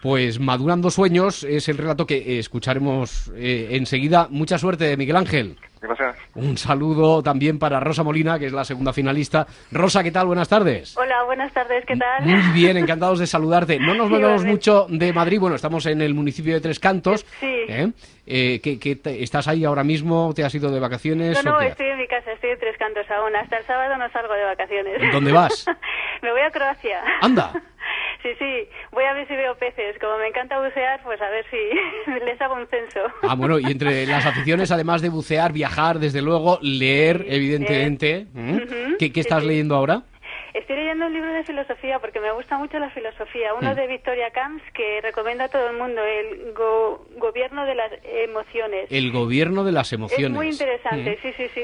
Pues 0.03 0.41
Madurando 0.41 0.91
Sueños 0.91 1.45
es 1.45 1.69
el 1.69 1.77
relato 1.77 2.07
que 2.07 2.39
escucharemos 2.39 3.31
eh, 3.37 3.69
enseguida. 3.73 4.29
Mucha 4.31 4.57
suerte, 4.59 4.97
Miguel 4.97 5.17
Ángel. 5.17 5.57
Gracias. 5.83 6.17
Un 6.35 6.57
saludo 6.59 7.23
también 7.23 7.59
para 7.59 7.81
Rosa 7.81 8.03
Molina, 8.03 8.39
que 8.39 8.47
es 8.47 8.53
la 8.53 8.65
segunda 8.65 8.93
finalista. 8.93 9.47
Rosa, 9.73 10.03
¿qué 10.03 10.11
tal? 10.11 10.27
Buenas 10.27 10.49
tardes. 10.49 10.97
Hola, 10.97 11.23
buenas 11.25 11.53
tardes, 11.53 11.85
¿qué 11.87 11.97
tal? 11.97 12.25
Muy 12.25 12.53
bien, 12.53 12.77
encantados 12.77 13.19
de 13.19 13.27
saludarte. 13.27 13.79
No 13.79 13.95
nos 13.95 14.09
movemos 14.11 14.43
Igualmente. 14.43 14.51
mucho 14.51 14.87
de 14.91 15.13
Madrid, 15.13 15.39
bueno, 15.41 15.57
estamos 15.57 15.85
en 15.87 16.03
el 16.03 16.13
municipio 16.15 16.53
de 16.55 16.61
Tres 16.61 16.79
Cantos. 16.81 17.25
Sí. 17.41 17.47
¿eh? 17.69 17.93
Eh, 18.27 18.61
¿qué- 18.63 18.79
qué 18.79 18.97
te- 18.97 19.23
¿Estás 19.23 19.49
ahí 19.49 19.65
ahora 19.65 19.83
mismo? 19.83 20.33
¿Te 20.35 20.45
has 20.45 20.55
ido 20.55 20.71
de 20.71 20.81
vacaciones? 20.81 21.43
No, 21.45 21.53
no, 21.53 21.61
estoy 21.63 21.87
en 21.89 21.99
mi 21.99 22.07
casa, 22.07 22.31
estoy 22.33 22.51
en 22.51 22.59
Tres 22.59 22.77
Cantos 22.79 23.11
aún. 23.11 23.35
Hasta 23.37 23.57
el 23.59 23.65
sábado 23.67 23.97
no 23.97 24.09
salgo 24.11 24.35
de 24.35 24.45
vacaciones. 24.45 25.13
¿Dónde 25.13 25.33
vas? 25.33 25.65
me 26.23 26.31
voy 26.31 26.41
a 26.43 26.51
Croacia. 26.51 27.01
Anda. 27.23 27.53
Sí, 28.23 28.29
sí, 28.39 28.69
voy 28.93 29.05
a 29.05 29.15
ver 29.15 29.27
si 29.29 29.35
veo 29.35 29.55
peces. 29.57 29.97
Como 29.99 30.19
me 30.19 30.29
encanta 30.29 30.61
bucear, 30.61 31.03
pues 31.03 31.21
a 31.23 31.31
ver 31.31 31.45
si 31.51 31.57
les 32.25 32.41
hago 32.41 32.55
un 32.55 32.67
censo. 32.67 33.01
Ah, 33.23 33.35
bueno, 33.35 33.59
y 33.59 33.71
entre 33.71 34.07
las 34.07 34.27
aficiones, 34.27 34.71
además 34.71 35.01
de 35.03 35.09
bucear, 35.09 35.53
viajar, 35.53 35.99
desde 35.99 36.21
luego, 36.23 36.59
leer, 36.61 37.25
evidentemente. 37.29 38.27
¿Mm? 38.33 38.57
Ujú, 38.57 38.97
¿Qué, 38.99 39.09
qué 39.11 39.15
sí, 39.15 39.21
estás 39.21 39.43
sí. 39.43 39.49
leyendo 39.49 39.75
ahora? 39.75 40.03
Estoy 40.53 40.77
leyendo 40.77 41.07
un 41.07 41.13
libro 41.15 41.33
de 41.33 41.45
filosofía 41.45 42.01
porque 42.01 42.19
me 42.21 42.33
gusta 42.33 42.59
mucho 42.59 42.79
la 42.81 42.91
filosofía. 42.91 43.55
Uno 43.55 43.73
Mm. 43.73 43.77
de 43.77 43.87
Victoria 43.87 44.31
Camps 44.33 44.63
que 44.75 45.01
recomienda 45.01 45.45
a 45.45 45.49
todo 45.49 45.71
el 45.71 45.77
mundo, 45.77 46.03
el 46.05 46.53
go- 46.55 47.07
gobierno 47.19 47.65
de 47.65 47.75
las 47.77 47.93
emociones. 48.05 48.87
El 48.91 49.13
gobierno 49.13 49.63
de 49.65 49.73
las 49.73 49.93
emociones. 49.93 50.27
Es 50.27 50.37
muy 50.37 50.49
interesante, 50.49 51.13
¿Mm? 51.19 51.23
sí, 51.23 51.33
sí, 51.37 51.49
sí. 51.55 51.63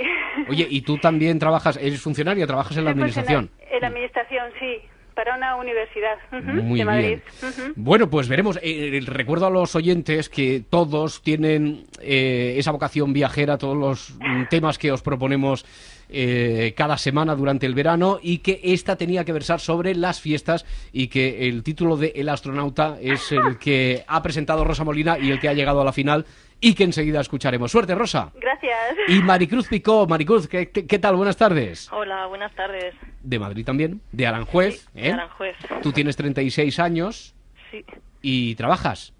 Oye, 0.48 0.66
¿y 0.70 0.82
tú 0.82 0.98
también 0.98 1.38
trabajas, 1.38 1.76
eres 1.76 2.00
funcionaria, 2.00 2.46
trabajas 2.46 2.76
en 2.76 2.84
la 2.84 2.92
Soy 2.92 3.00
administración? 3.00 3.50
En 3.70 3.80
la 3.80 3.88
administración, 3.88 4.52
sí, 4.60 4.80
para 5.16 5.34
una 5.34 5.56
universidad 5.56 6.18
Muy 6.30 6.78
de 6.78 6.84
Madrid. 6.84 7.18
bien. 7.40 7.72
Bueno, 7.74 8.08
pues 8.08 8.28
veremos. 8.28 8.58
Eh, 8.62 9.00
recuerdo 9.06 9.46
a 9.46 9.50
los 9.50 9.74
oyentes 9.74 10.28
que 10.28 10.62
todos 10.68 11.22
tienen 11.22 11.86
eh, 12.02 12.54
esa 12.58 12.70
vocación 12.70 13.14
viajera, 13.14 13.56
todos 13.56 13.76
los 13.76 14.14
mm, 14.20 14.44
temas 14.50 14.78
que 14.78 14.92
os 14.92 15.00
proponemos 15.00 15.64
eh, 16.10 16.74
cada 16.76 16.98
semana 16.98 17.34
durante 17.34 17.66
el 17.66 17.74
verano 17.74 18.18
y 18.22 18.38
que 18.38 18.60
esta 18.62 18.96
tenía 18.96 19.24
que 19.24 19.32
versar 19.32 19.58
sobre 19.58 19.94
las 19.94 20.20
fiestas 20.20 20.66
y 20.92 21.08
que 21.08 21.48
el 21.48 21.62
título 21.62 21.96
de 21.96 22.12
El 22.14 22.28
astronauta 22.28 22.98
es 23.00 23.32
el 23.32 23.58
que 23.58 24.04
ha 24.06 24.22
presentado 24.22 24.64
Rosa 24.64 24.84
Molina 24.84 25.18
y 25.18 25.30
el 25.30 25.40
que 25.40 25.48
ha 25.48 25.54
llegado 25.54 25.80
a 25.80 25.84
la 25.84 25.92
final 25.92 26.26
y 26.60 26.74
que 26.74 26.84
enseguida 26.84 27.20
escucharemos. 27.20 27.70
Suerte, 27.70 27.94
Rosa. 27.94 28.30
Gracias. 28.34 28.74
Y 29.08 29.20
Maricruz 29.22 29.68
Picó, 29.68 30.06
Maricruz, 30.06 30.48
¿qué, 30.48 30.70
qué, 30.70 30.98
tal? 30.98 31.16
Buenas 31.16 31.36
tardes. 31.36 31.90
Hola, 31.92 32.26
buenas 32.26 32.52
tardes. 32.54 32.94
De 33.22 33.38
Madrid 33.38 33.64
también, 33.64 34.00
de 34.12 34.26
Aranjuez. 34.26 34.80
Sí, 34.82 34.88
¿eh? 34.94 35.02
de 35.08 35.12
Aranjuez. 35.12 35.56
Tú 35.82 35.92
tienes 35.92 36.16
36 36.16 36.78
años 36.80 37.34
Sí. 37.70 37.84
y 38.22 38.54
trabajas. 38.54 39.12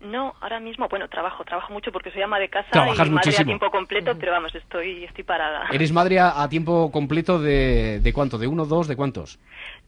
No, 0.00 0.34
ahora 0.42 0.60
mismo, 0.60 0.86
bueno, 0.90 1.08
trabajo, 1.08 1.42
trabajo 1.44 1.72
mucho 1.72 1.90
porque 1.90 2.10
soy 2.10 2.20
ama 2.20 2.38
de 2.38 2.50
casa 2.50 2.68
Trabajas 2.70 2.96
y 3.08 3.10
madre 3.10 3.12
muchísimo. 3.12 3.42
a 3.42 3.46
tiempo 3.46 3.70
completo, 3.70 4.12
pero 4.20 4.30
vamos, 4.32 4.54
estoy, 4.54 5.04
estoy 5.04 5.24
parada. 5.24 5.66
Eres 5.72 5.90
madre 5.90 6.18
a, 6.20 6.42
a 6.42 6.48
tiempo 6.50 6.92
completo 6.92 7.38
de, 7.40 8.00
de 8.00 8.12
cuánto, 8.12 8.36
de 8.36 8.46
uno, 8.46 8.66
dos, 8.66 8.88
de 8.88 8.94
cuántos. 8.94 9.38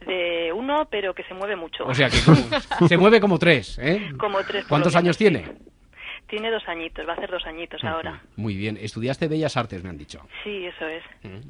De 0.06 0.50
uno, 0.54 0.88
pero 0.90 1.12
que 1.14 1.24
se 1.24 1.34
mueve 1.34 1.56
mucho. 1.56 1.84
O 1.86 1.94
sea 1.94 2.08
que 2.08 2.16
como- 2.24 2.38
se 2.88 2.96
mueve 2.96 3.20
como 3.20 3.38
tres, 3.38 3.78
¿eh? 3.80 4.10
Como 4.18 4.38
tres. 4.44 4.64
¿Cuántos 4.66 4.96
años 4.96 5.16
tiene? 5.18 5.44
Tiene 6.28 6.50
dos 6.50 6.62
añitos, 6.68 7.06
va 7.06 7.12
a 7.12 7.16
hacer 7.16 7.30
dos 7.30 7.46
añitos 7.46 7.82
ahora. 7.84 8.20
Muy 8.36 8.54
bien. 8.54 8.76
Estudiaste 8.80 9.28
Bellas 9.28 9.56
Artes, 9.56 9.82
me 9.82 9.88
han 9.88 9.96
dicho. 9.96 10.20
Sí, 10.44 10.66
eso 10.66 10.86
es. 10.86 11.02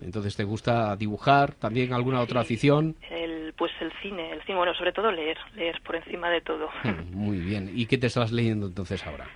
Entonces, 0.02 0.36
¿te 0.36 0.44
gusta 0.44 0.94
dibujar? 0.96 1.54
¿También 1.54 1.92
alguna 1.92 2.20
otra 2.20 2.40
afición? 2.40 2.94
El, 3.10 3.52
pues 3.56 3.72
el 3.80 3.92
cine, 4.00 4.30
el 4.30 4.42
cine, 4.42 4.56
bueno, 4.56 4.74
sobre 4.74 4.92
todo 4.92 5.10
leer, 5.10 5.36
leer 5.56 5.80
por 5.82 5.96
encima 5.96 6.30
de 6.30 6.40
todo. 6.40 6.68
Muy 7.10 7.38
bien. 7.38 7.70
¿Y 7.74 7.86
qué 7.86 7.98
te 7.98 8.06
estás 8.06 8.30
leyendo 8.30 8.66
entonces 8.66 9.04
ahora? 9.04 9.26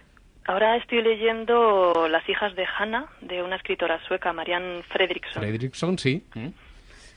Ahora 0.47 0.77
estoy 0.77 1.03
leyendo 1.03 2.09
Las 2.09 2.29
hijas 2.29 2.55
de 2.57 2.65
Hannah, 2.65 3.07
de 3.21 3.43
una 3.43 3.57
escritora 3.57 4.01
sueca, 4.07 4.33
Marianne 4.33 4.83
Fredriksson. 4.85 5.43
Fredrickson, 5.43 5.99
sí. 5.99 6.25
Mm. 6.35 6.49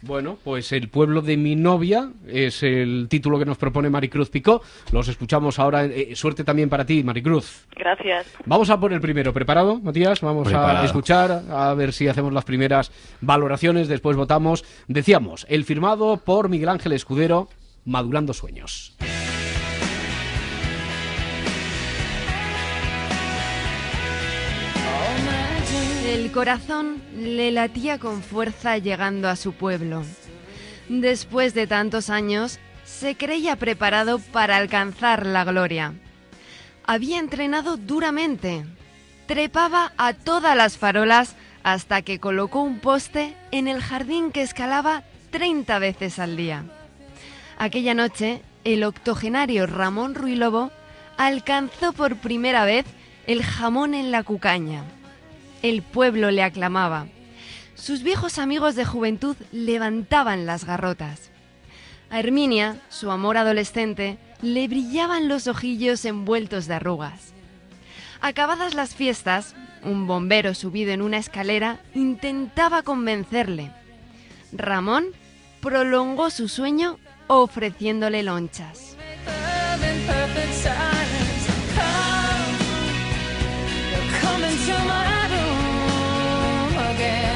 Bueno, 0.05 0.37
pues 0.43 0.71
El 0.71 0.89
pueblo 0.89 1.21
de 1.21 1.35
mi 1.35 1.55
novia 1.55 2.11
es 2.27 2.61
el 2.61 3.07
título 3.09 3.39
que 3.39 3.45
nos 3.45 3.57
propone 3.57 3.89
Maricruz 3.89 4.29
Picó. 4.29 4.61
Los 4.91 5.07
escuchamos 5.07 5.57
ahora. 5.57 5.85
Eh, 5.85 6.15
suerte 6.15 6.43
también 6.43 6.69
para 6.69 6.85
ti, 6.85 7.03
Maricruz. 7.03 7.65
Gracias. 7.75 8.27
Vamos 8.45 8.69
a 8.69 8.79
por 8.79 8.93
el 8.93 9.01
primero. 9.01 9.33
¿Preparado, 9.33 9.79
Matías? 9.79 10.21
Vamos 10.21 10.53
a 10.53 10.85
escuchar, 10.85 11.43
a 11.49 11.73
ver 11.73 11.91
si 11.91 12.07
hacemos 12.07 12.31
las 12.33 12.45
primeras 12.45 12.91
valoraciones, 13.21 13.87
después 13.87 14.15
votamos. 14.15 14.63
Decíamos, 14.87 15.47
el 15.49 15.65
firmado 15.65 16.17
por 16.17 16.49
Miguel 16.49 16.69
Ángel 16.69 16.91
Escudero, 16.91 17.49
Madurando 17.83 18.33
Sueños. 18.33 18.95
El 26.25 26.31
corazón 26.31 27.03
le 27.15 27.51
latía 27.51 27.99
con 27.99 28.23
fuerza 28.23 28.79
llegando 28.79 29.29
a 29.29 29.35
su 29.35 29.53
pueblo. 29.53 30.03
Después 30.89 31.53
de 31.53 31.67
tantos 31.67 32.09
años, 32.09 32.57
se 32.83 33.15
creía 33.15 33.57
preparado 33.57 34.17
para 34.17 34.57
alcanzar 34.57 35.23
la 35.27 35.43
gloria. 35.43 35.93
Había 36.83 37.19
entrenado 37.19 37.77
duramente. 37.77 38.65
Trepaba 39.27 39.93
a 39.97 40.13
todas 40.13 40.57
las 40.57 40.79
farolas 40.79 41.35
hasta 41.61 42.01
que 42.01 42.19
colocó 42.19 42.63
un 42.63 42.79
poste 42.79 43.35
en 43.51 43.67
el 43.67 43.79
jardín 43.79 44.31
que 44.31 44.41
escalaba 44.41 45.03
30 45.29 45.77
veces 45.77 46.17
al 46.17 46.37
día. 46.37 46.63
Aquella 47.59 47.93
noche, 47.93 48.41
el 48.63 48.83
octogenario 48.83 49.67
Ramón 49.67 50.15
Ruilobo 50.15 50.71
alcanzó 51.17 51.93
por 51.93 52.15
primera 52.15 52.65
vez 52.65 52.87
el 53.27 53.43
jamón 53.43 53.93
en 53.93 54.09
la 54.09 54.23
cucaña. 54.23 54.85
El 55.65 55.81
pueblo 55.81 56.29
le 56.29 56.43
aclamaba. 56.43 57.07
Sus 57.73 58.03
viejos 58.03 58.37
amigos 58.37 58.75
de 58.75 58.85
juventud 58.85 59.35
levantaban 59.51 60.45
las 60.45 60.63
garrotas. 60.63 61.31
A 62.11 62.19
Herminia, 62.19 62.79
su 62.89 63.09
amor 63.09 63.35
adolescente, 63.35 64.19
le 64.43 64.67
brillaban 64.67 65.27
los 65.27 65.47
ojillos 65.47 66.05
envueltos 66.05 66.67
de 66.67 66.75
arrugas. 66.75 67.33
Acabadas 68.21 68.75
las 68.75 68.93
fiestas, 68.93 69.55
un 69.81 70.05
bombero 70.05 70.53
subido 70.53 70.91
en 70.91 71.01
una 71.01 71.17
escalera 71.17 71.79
intentaba 71.95 72.83
convencerle. 72.83 73.71
Ramón 74.51 75.05
prolongó 75.61 76.29
su 76.29 76.47
sueño 76.47 76.99
ofreciéndole 77.25 78.21
lonchas. 78.21 78.95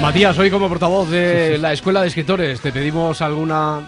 Matías, 0.02 0.38
hoy 0.40 0.50
como 0.50 0.70
portavoz 0.70 1.10
de 1.10 1.58
la 1.58 1.74
Escuela 1.74 2.02
de 2.02 2.08
Escritores, 2.08 2.62
te 2.62 2.72
pedimos 2.72 3.22
alguna 3.22 3.82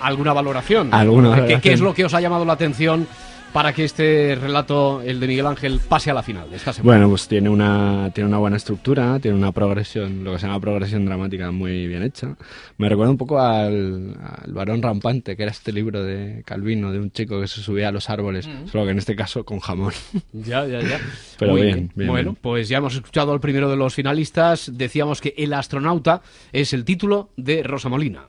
alguna 0.00 0.32
valoración. 0.32 0.92
Alguna 0.94 1.30
¿Qué- 1.30 1.34
¿Qué, 1.34 1.40
valoración. 1.46 1.74
es 1.74 1.80
lo 1.80 1.94
que 1.94 2.04
os 2.04 2.14
ha 2.14 2.20
llamado 2.20 2.44
la 2.44 2.52
atención 2.52 3.06
para 3.54 3.72
que 3.72 3.84
este 3.84 4.34
relato, 4.34 5.00
el 5.00 5.20
de 5.20 5.28
Miguel 5.28 5.46
Ángel, 5.46 5.78
pase 5.88 6.10
a 6.10 6.14
la 6.14 6.24
final 6.24 6.50
de 6.50 6.56
esta 6.56 6.72
semana? 6.72 6.92
Bueno, 6.98 7.08
pues 7.08 7.28
tiene 7.28 7.48
una, 7.48 8.10
tiene 8.12 8.26
una 8.26 8.38
buena 8.38 8.56
estructura, 8.56 9.20
tiene 9.20 9.36
una 9.36 9.52
progresión, 9.52 10.24
lo 10.24 10.32
que 10.32 10.40
se 10.40 10.48
llama 10.48 10.58
progresión 10.58 11.06
dramática 11.06 11.52
muy 11.52 11.86
bien 11.86 12.02
hecha. 12.02 12.34
Me 12.78 12.88
recuerda 12.88 13.12
un 13.12 13.16
poco 13.16 13.40
al, 13.40 14.12
al 14.20 14.52
varón 14.52 14.82
rampante, 14.82 15.36
que 15.36 15.44
era 15.44 15.52
este 15.52 15.70
libro 15.72 16.02
de 16.02 16.42
Calvino, 16.44 16.90
de 16.90 16.98
un 16.98 17.12
chico 17.12 17.40
que 17.40 17.46
se 17.46 17.60
subía 17.60 17.90
a 17.90 17.92
los 17.92 18.10
árboles, 18.10 18.48
solo 18.72 18.86
que 18.86 18.90
en 18.90 18.98
este 18.98 19.14
caso 19.14 19.44
con 19.44 19.60
jamón. 19.60 19.92
Ya, 20.32 20.66
ya, 20.66 20.80
ya. 20.80 20.98
Pero 21.38 21.52
Muy 21.52 21.62
bien, 21.62 21.92
bien, 21.94 22.10
Bueno, 22.10 22.30
bien. 22.32 22.38
pues 22.42 22.68
ya 22.68 22.78
hemos 22.78 22.94
escuchado 22.96 23.32
al 23.32 23.38
primero 23.38 23.70
de 23.70 23.76
los 23.76 23.94
finalistas. 23.94 24.72
Decíamos 24.74 25.20
que 25.20 25.32
El 25.38 25.52
astronauta 25.52 26.22
es 26.52 26.72
el 26.72 26.84
título 26.84 27.30
de 27.36 27.62
Rosa 27.62 27.88
Molina. 27.88 28.26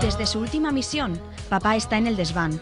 Desde 0.00 0.26
su 0.26 0.40
última 0.40 0.72
misión, 0.72 1.18
papá 1.48 1.74
está 1.74 1.96
en 1.96 2.06
el 2.06 2.16
desván. 2.16 2.60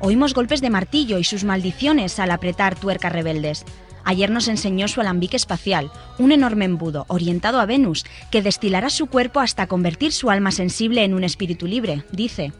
Oímos 0.00 0.32
golpes 0.32 0.62
de 0.62 0.70
martillo 0.70 1.18
y 1.18 1.24
sus 1.24 1.44
maldiciones 1.44 2.18
al 2.18 2.30
apretar 2.30 2.74
tuercas 2.74 3.12
rebeldes. 3.12 3.64
Ayer 4.02 4.30
nos 4.30 4.48
enseñó 4.48 4.88
su 4.88 5.02
alambique 5.02 5.36
espacial, 5.36 5.92
un 6.18 6.32
enorme 6.32 6.64
embudo 6.64 7.04
orientado 7.08 7.60
a 7.60 7.66
Venus 7.66 8.06
que 8.30 8.40
destilará 8.40 8.88
su 8.88 9.06
cuerpo 9.06 9.40
hasta 9.40 9.66
convertir 9.66 10.12
su 10.12 10.30
alma 10.30 10.52
sensible 10.52 11.04
en 11.04 11.12
un 11.12 11.22
espíritu 11.22 11.66
libre, 11.66 12.02
dice. 12.12 12.52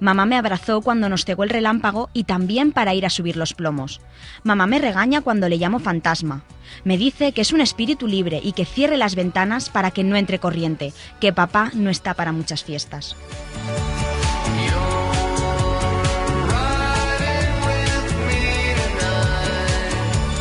Mamá 0.00 0.26
me 0.26 0.36
abrazó 0.36 0.80
cuando 0.80 1.08
nos 1.08 1.24
cegó 1.24 1.44
el 1.44 1.50
relámpago 1.50 2.10
y 2.12 2.24
también 2.24 2.72
para 2.72 2.94
ir 2.94 3.06
a 3.06 3.10
subir 3.10 3.36
los 3.36 3.54
plomos. 3.54 4.00
Mamá 4.42 4.66
me 4.66 4.78
regaña 4.78 5.20
cuando 5.20 5.48
le 5.48 5.58
llamo 5.58 5.78
fantasma. 5.78 6.44
Me 6.84 6.96
dice 6.96 7.32
que 7.32 7.40
es 7.40 7.52
un 7.52 7.60
espíritu 7.60 8.06
libre 8.06 8.40
y 8.42 8.52
que 8.52 8.64
cierre 8.64 8.96
las 8.96 9.14
ventanas 9.14 9.68
para 9.68 9.90
que 9.90 10.04
no 10.04 10.16
entre 10.16 10.38
corriente, 10.38 10.92
que 11.20 11.32
papá 11.32 11.70
no 11.74 11.90
está 11.90 12.14
para 12.14 12.32
muchas 12.32 12.64
fiestas. 12.64 13.16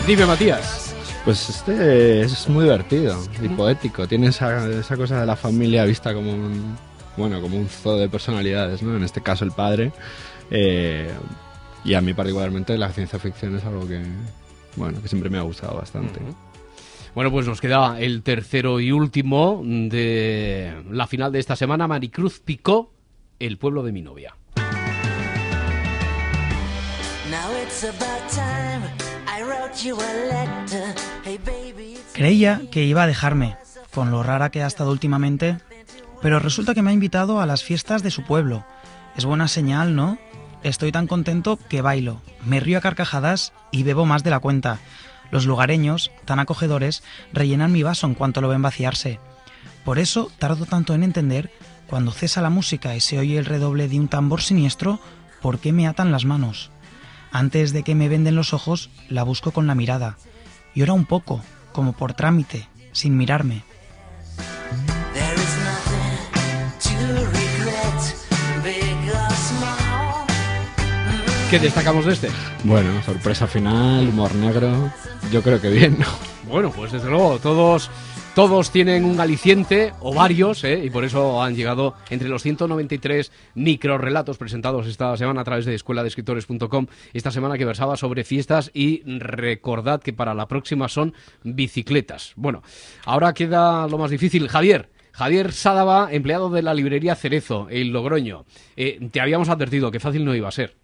Dime, 0.07 0.25
Matías. 0.25 0.95
Pues 1.23 1.49
este 1.49 2.21
es 2.21 2.49
muy 2.49 2.63
divertido 2.63 3.15
y 3.41 3.47
poético. 3.49 4.07
Tiene 4.07 4.27
esa, 4.27 4.67
esa 4.67 4.97
cosa 4.97 5.19
de 5.19 5.25
la 5.27 5.35
familia 5.35 5.85
vista 5.85 6.13
como 6.13 6.33
un, 6.33 6.75
bueno, 7.21 7.41
como 7.41 7.57
un 7.57 7.69
zoo 7.69 7.97
de 7.97 8.09
personalidades, 8.09 8.81
¿no? 8.83 8.95
En 8.97 9.03
este 9.03 9.21
caso 9.21 9.45
el 9.45 9.51
padre. 9.51 9.91
eh, 10.49 11.09
y 11.83 11.95
a 11.95 12.01
mí 12.01 12.13
particularmente 12.13 12.77
la 12.77 12.91
ciencia 12.91 13.17
ficción 13.17 13.55
es 13.57 13.65
algo 13.65 13.87
que, 13.87 14.01
bueno, 14.75 15.01
que 15.01 15.07
siempre 15.07 15.29
me 15.29 15.39
ha 15.39 15.41
gustado 15.41 15.77
bastante. 15.77 16.19
Bueno, 17.15 17.31
pues 17.31 17.47
nos 17.47 17.59
queda 17.59 17.99
el 17.99 18.21
tercero 18.23 18.79
y 18.79 18.91
último 18.91 19.61
de 19.65 20.73
la 20.89 21.07
final 21.07 21.31
de 21.31 21.39
esta 21.39 21.55
semana. 21.55 21.87
Maricruz 21.87 22.39
Picó, 22.39 22.93
El 23.39 23.57
pueblo 23.57 23.83
de 23.83 23.91
mi 23.91 24.01
novia. 24.01 24.35
Creía 32.13 32.61
que 32.71 32.83
iba 32.83 33.03
a 33.03 33.07
dejarme, 33.07 33.57
con 33.93 34.11
lo 34.11 34.21
rara 34.23 34.51
que 34.51 34.61
ha 34.61 34.67
estado 34.67 34.91
últimamente, 34.91 35.57
pero 36.21 36.39
resulta 36.39 36.73
que 36.73 36.81
me 36.81 36.91
ha 36.91 36.93
invitado 36.93 37.41
a 37.41 37.45
las 37.45 37.63
fiestas 37.63 38.03
de 38.03 38.11
su 38.11 38.23
pueblo. 38.23 38.65
Es 39.15 39.25
buena 39.25 39.47
señal, 39.47 39.95
¿no? 39.95 40.17
Estoy 40.63 40.91
tan 40.91 41.07
contento 41.07 41.57
que 41.69 41.81
bailo, 41.81 42.21
me 42.45 42.59
río 42.59 42.77
a 42.77 42.81
carcajadas 42.81 43.53
y 43.71 43.83
bebo 43.83 44.05
más 44.05 44.23
de 44.23 44.29
la 44.29 44.39
cuenta. 44.39 44.79
Los 45.31 45.45
lugareños, 45.45 46.11
tan 46.25 46.39
acogedores, 46.39 47.03
rellenan 47.33 47.71
mi 47.71 47.83
vaso 47.83 48.05
en 48.05 48.13
cuanto 48.13 48.41
lo 48.41 48.49
ven 48.49 48.61
vaciarse. 48.61 49.19
Por 49.83 49.97
eso 49.97 50.31
tardo 50.37 50.65
tanto 50.65 50.93
en 50.93 51.03
entender, 51.03 51.51
cuando 51.87 52.11
cesa 52.11 52.41
la 52.41 52.49
música 52.49 52.95
y 52.95 53.01
se 53.01 53.17
oye 53.17 53.37
el 53.37 53.45
redoble 53.45 53.87
de 53.87 53.99
un 53.99 54.07
tambor 54.07 54.41
siniestro, 54.41 54.99
por 55.41 55.59
qué 55.59 55.73
me 55.73 55.87
atan 55.87 56.11
las 56.11 56.25
manos. 56.25 56.69
Antes 57.31 57.73
de 57.73 57.83
que 57.83 57.95
me 57.95 58.09
venden 58.09 58.35
los 58.35 58.53
ojos, 58.53 58.89
la 59.09 59.23
busco 59.23 59.51
con 59.51 59.65
la 59.65 59.75
mirada. 59.75 60.17
Llora 60.75 60.93
un 60.93 61.05
poco, 61.05 61.41
como 61.71 61.93
por 61.93 62.13
trámite, 62.13 62.67
sin 62.91 63.17
mirarme. 63.17 63.63
¿Qué 71.51 71.59
destacamos 71.59 72.05
de 72.05 72.13
este? 72.13 72.29
Bueno, 72.63 73.03
sorpresa 73.03 73.45
final, 73.45 74.07
humor 74.07 74.33
negro, 74.35 74.89
yo 75.33 75.41
creo 75.41 75.59
que 75.59 75.69
bien, 75.69 75.97
¿no? 75.99 76.05
Bueno, 76.49 76.71
pues 76.71 76.93
desde 76.93 77.09
luego, 77.09 77.39
todos, 77.39 77.91
todos 78.35 78.71
tienen 78.71 79.03
un 79.03 79.19
aliciente, 79.19 79.91
o 79.99 80.13
varios, 80.13 80.63
¿eh? 80.63 80.79
y 80.81 80.89
por 80.89 81.03
eso 81.03 81.43
han 81.43 81.53
llegado 81.53 81.95
entre 82.09 82.29
los 82.29 82.41
193 82.43 83.33
microrelatos 83.55 84.37
presentados 84.37 84.87
esta 84.87 85.17
semana 85.17 85.41
a 85.41 85.43
través 85.43 85.65
de 85.65 85.75
escueladescritores.com, 85.75 86.87
esta 87.11 87.31
semana 87.31 87.57
que 87.57 87.65
versaba 87.65 87.97
sobre 87.97 88.23
fiestas 88.23 88.71
y 88.73 89.03
recordad 89.03 90.01
que 90.01 90.13
para 90.13 90.33
la 90.33 90.47
próxima 90.47 90.87
son 90.87 91.13
bicicletas. 91.43 92.31
Bueno, 92.37 92.63
ahora 93.03 93.33
queda 93.33 93.89
lo 93.89 93.97
más 93.97 94.09
difícil. 94.09 94.47
Javier, 94.47 94.89
Javier 95.11 95.51
Sádava, 95.51 96.13
empleado 96.13 96.49
de 96.49 96.61
la 96.61 96.73
librería 96.73 97.15
Cerezo, 97.15 97.67
en 97.69 97.91
Logroño. 97.91 98.45
Eh, 98.77 99.05
te 99.11 99.19
habíamos 99.19 99.49
advertido 99.49 99.91
que 99.91 99.99
fácil 99.99 100.23
no 100.23 100.33
iba 100.33 100.47
a 100.47 100.53
ser. 100.53 100.80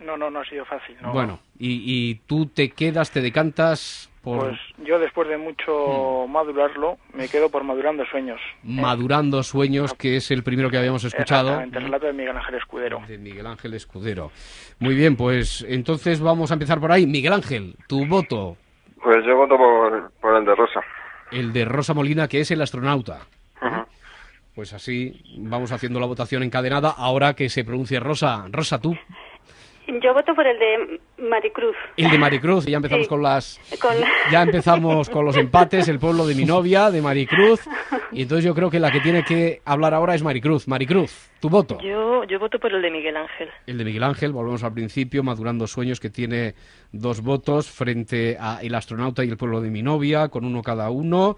No, 0.00 0.16
no, 0.16 0.30
no 0.30 0.40
ha 0.40 0.44
sido 0.44 0.64
fácil. 0.64 0.96
No. 1.02 1.12
Bueno, 1.12 1.40
y, 1.58 1.82
y 2.10 2.14
tú 2.26 2.46
te 2.46 2.70
quedas, 2.70 3.10
te 3.10 3.20
decantas 3.20 4.08
por 4.22 4.48
Pues 4.50 4.58
yo 4.86 4.98
después 4.98 5.28
de 5.28 5.36
mucho 5.38 6.26
madurarlo, 6.28 6.98
me 7.14 7.28
quedo 7.28 7.50
por 7.50 7.64
Madurando 7.64 8.04
Sueños. 8.06 8.40
Madurando 8.62 9.42
Sueños, 9.42 9.94
que 9.94 10.16
es 10.16 10.30
el 10.30 10.42
primero 10.44 10.70
que 10.70 10.78
habíamos 10.78 11.02
escuchado. 11.04 11.60
El 11.60 11.72
relato 11.72 12.06
de 12.06 12.12
Miguel 12.12 12.36
Ángel 12.36 12.54
Escudero. 12.56 13.00
De 13.08 13.18
Miguel 13.18 13.46
Ángel 13.46 13.74
Escudero. 13.74 14.30
Muy 14.78 14.94
bien, 14.94 15.16
pues 15.16 15.64
entonces 15.68 16.20
vamos 16.20 16.50
a 16.50 16.54
empezar 16.54 16.78
por 16.80 16.92
ahí. 16.92 17.06
Miguel 17.06 17.32
Ángel, 17.32 17.74
tu 17.88 18.06
voto, 18.06 18.56
Pues 19.02 19.24
yo 19.26 19.36
voto 19.36 19.56
por, 19.56 20.12
por 20.20 20.36
el 20.36 20.44
de 20.44 20.54
Rosa. 20.54 20.80
el 21.32 21.52
de 21.52 21.64
Rosa 21.64 21.94
Molina, 21.94 22.28
que 22.28 22.40
es 22.40 22.50
el 22.52 22.60
astronauta. 22.62 23.20
Pues 24.54 24.72
así 24.72 25.22
vamos 25.38 25.70
haciendo 25.70 26.00
la 26.00 26.06
votación 26.06 26.42
encadenada. 26.42 26.92
Ahora 26.96 27.34
que 27.34 27.48
se 27.48 27.64
pronuncie 27.64 28.00
Rosa. 28.00 28.46
Rosa, 28.50 28.80
tú. 28.80 28.96
Yo 30.02 30.12
voto 30.12 30.34
por 30.34 30.46
el 30.46 30.58
de 30.58 31.00
Maricruz. 31.28 31.74
El 31.96 32.10
de 32.10 32.18
Maricruz, 32.18 32.68
y 32.68 32.72
ya 32.72 32.76
empezamos 32.76 33.06
Sí. 33.06 33.08
con 33.08 33.22
las... 33.22 33.58
Con- 33.80 33.94
Ya 34.30 34.42
empezamos 34.42 35.08
con 35.08 35.24
los 35.24 35.34
empates, 35.36 35.88
el 35.88 35.98
pueblo 35.98 36.26
de 36.26 36.34
mi 36.34 36.44
novia, 36.44 36.90
de 36.90 37.00
Maricruz. 37.00 37.60
Y 38.12 38.22
entonces 38.22 38.44
yo 38.44 38.54
creo 38.54 38.70
que 38.70 38.80
la 38.80 38.90
que 38.90 39.00
tiene 39.00 39.24
que 39.24 39.62
hablar 39.64 39.94
ahora 39.94 40.14
es 40.14 40.22
Maricruz. 40.22 40.68
Maricruz, 40.68 41.30
tu 41.40 41.48
voto. 41.48 41.78
Yo, 41.80 42.24
yo 42.24 42.38
voto 42.38 42.58
por 42.58 42.72
el 42.74 42.82
de 42.82 42.90
Miguel 42.90 43.16
Ángel. 43.16 43.48
El 43.66 43.78
de 43.78 43.84
Miguel 43.84 44.02
Ángel, 44.02 44.32
volvemos 44.32 44.62
al 44.62 44.74
principio, 44.74 45.22
Madurando 45.22 45.66
Sueños, 45.66 46.00
que 46.00 46.10
tiene 46.10 46.54
dos 46.92 47.22
votos 47.22 47.70
frente 47.70 48.36
a 48.38 48.60
El 48.62 48.74
astronauta 48.74 49.24
y 49.24 49.28
el 49.30 49.36
pueblo 49.38 49.60
de 49.62 49.70
mi 49.70 49.82
novia, 49.82 50.28
con 50.28 50.44
uno 50.44 50.62
cada 50.62 50.90
uno. 50.90 51.36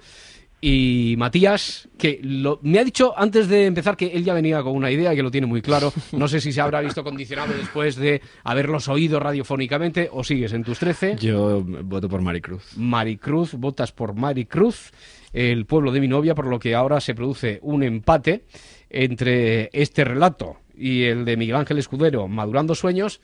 Y 0.63 1.15
Matías, 1.17 1.89
que 1.97 2.21
lo- 2.23 2.59
me 2.63 2.79
ha 2.79 2.85
dicho 2.85 3.19
antes 3.19 3.49
de 3.49 3.65
empezar 3.65 3.97
que 3.97 4.09
él 4.09 4.25
ya 4.25 4.35
venía 4.35 4.63
con 4.63 4.75
una 4.77 4.91
idea 4.91 5.13
y 5.13 5.17
que 5.17 5.23
lo 5.23 5.31
tiene 5.31 5.47
muy 5.47 5.63
claro. 5.63 5.91
No 6.13 6.29
sé 6.29 6.41
si 6.41 6.53
se 6.53 6.61
habrá 6.61 6.81
visto 6.83 7.03
condicionado 7.03 7.55
después 7.55 7.97
de 7.97 8.21
haberlos 8.45 8.89
oído 8.89 9.19
radiofónicamente 9.21 10.09
o 10.13 10.23
sigues 10.23 10.53
en 10.53 10.63
tus 10.65 10.79
13. 10.79 11.17
Yo 11.19 11.63
voto 11.65 12.09
por 12.11 12.21
Maricruz. 12.21 12.77
Maricruz, 12.77 13.55
votas 13.55 13.93
por 13.93 14.15
Maricruz, 14.15 14.91
el 15.33 15.65
pueblo 15.65 15.93
de 15.93 16.01
mi 16.01 16.09
novia, 16.09 16.35
por 16.35 16.47
lo 16.47 16.59
que 16.59 16.75
ahora 16.75 17.01
se 17.01 17.15
produce 17.15 17.59
un 17.63 17.83
empate 17.83 18.45
entre 18.91 19.71
este 19.73 20.05
relato 20.05 20.57
y 20.77 21.05
el 21.05 21.25
de 21.25 21.37
Miguel 21.39 21.57
Ángel 21.57 21.79
Escudero, 21.79 22.29
Madurando 22.29 22.75
Sueños. 22.75 23.21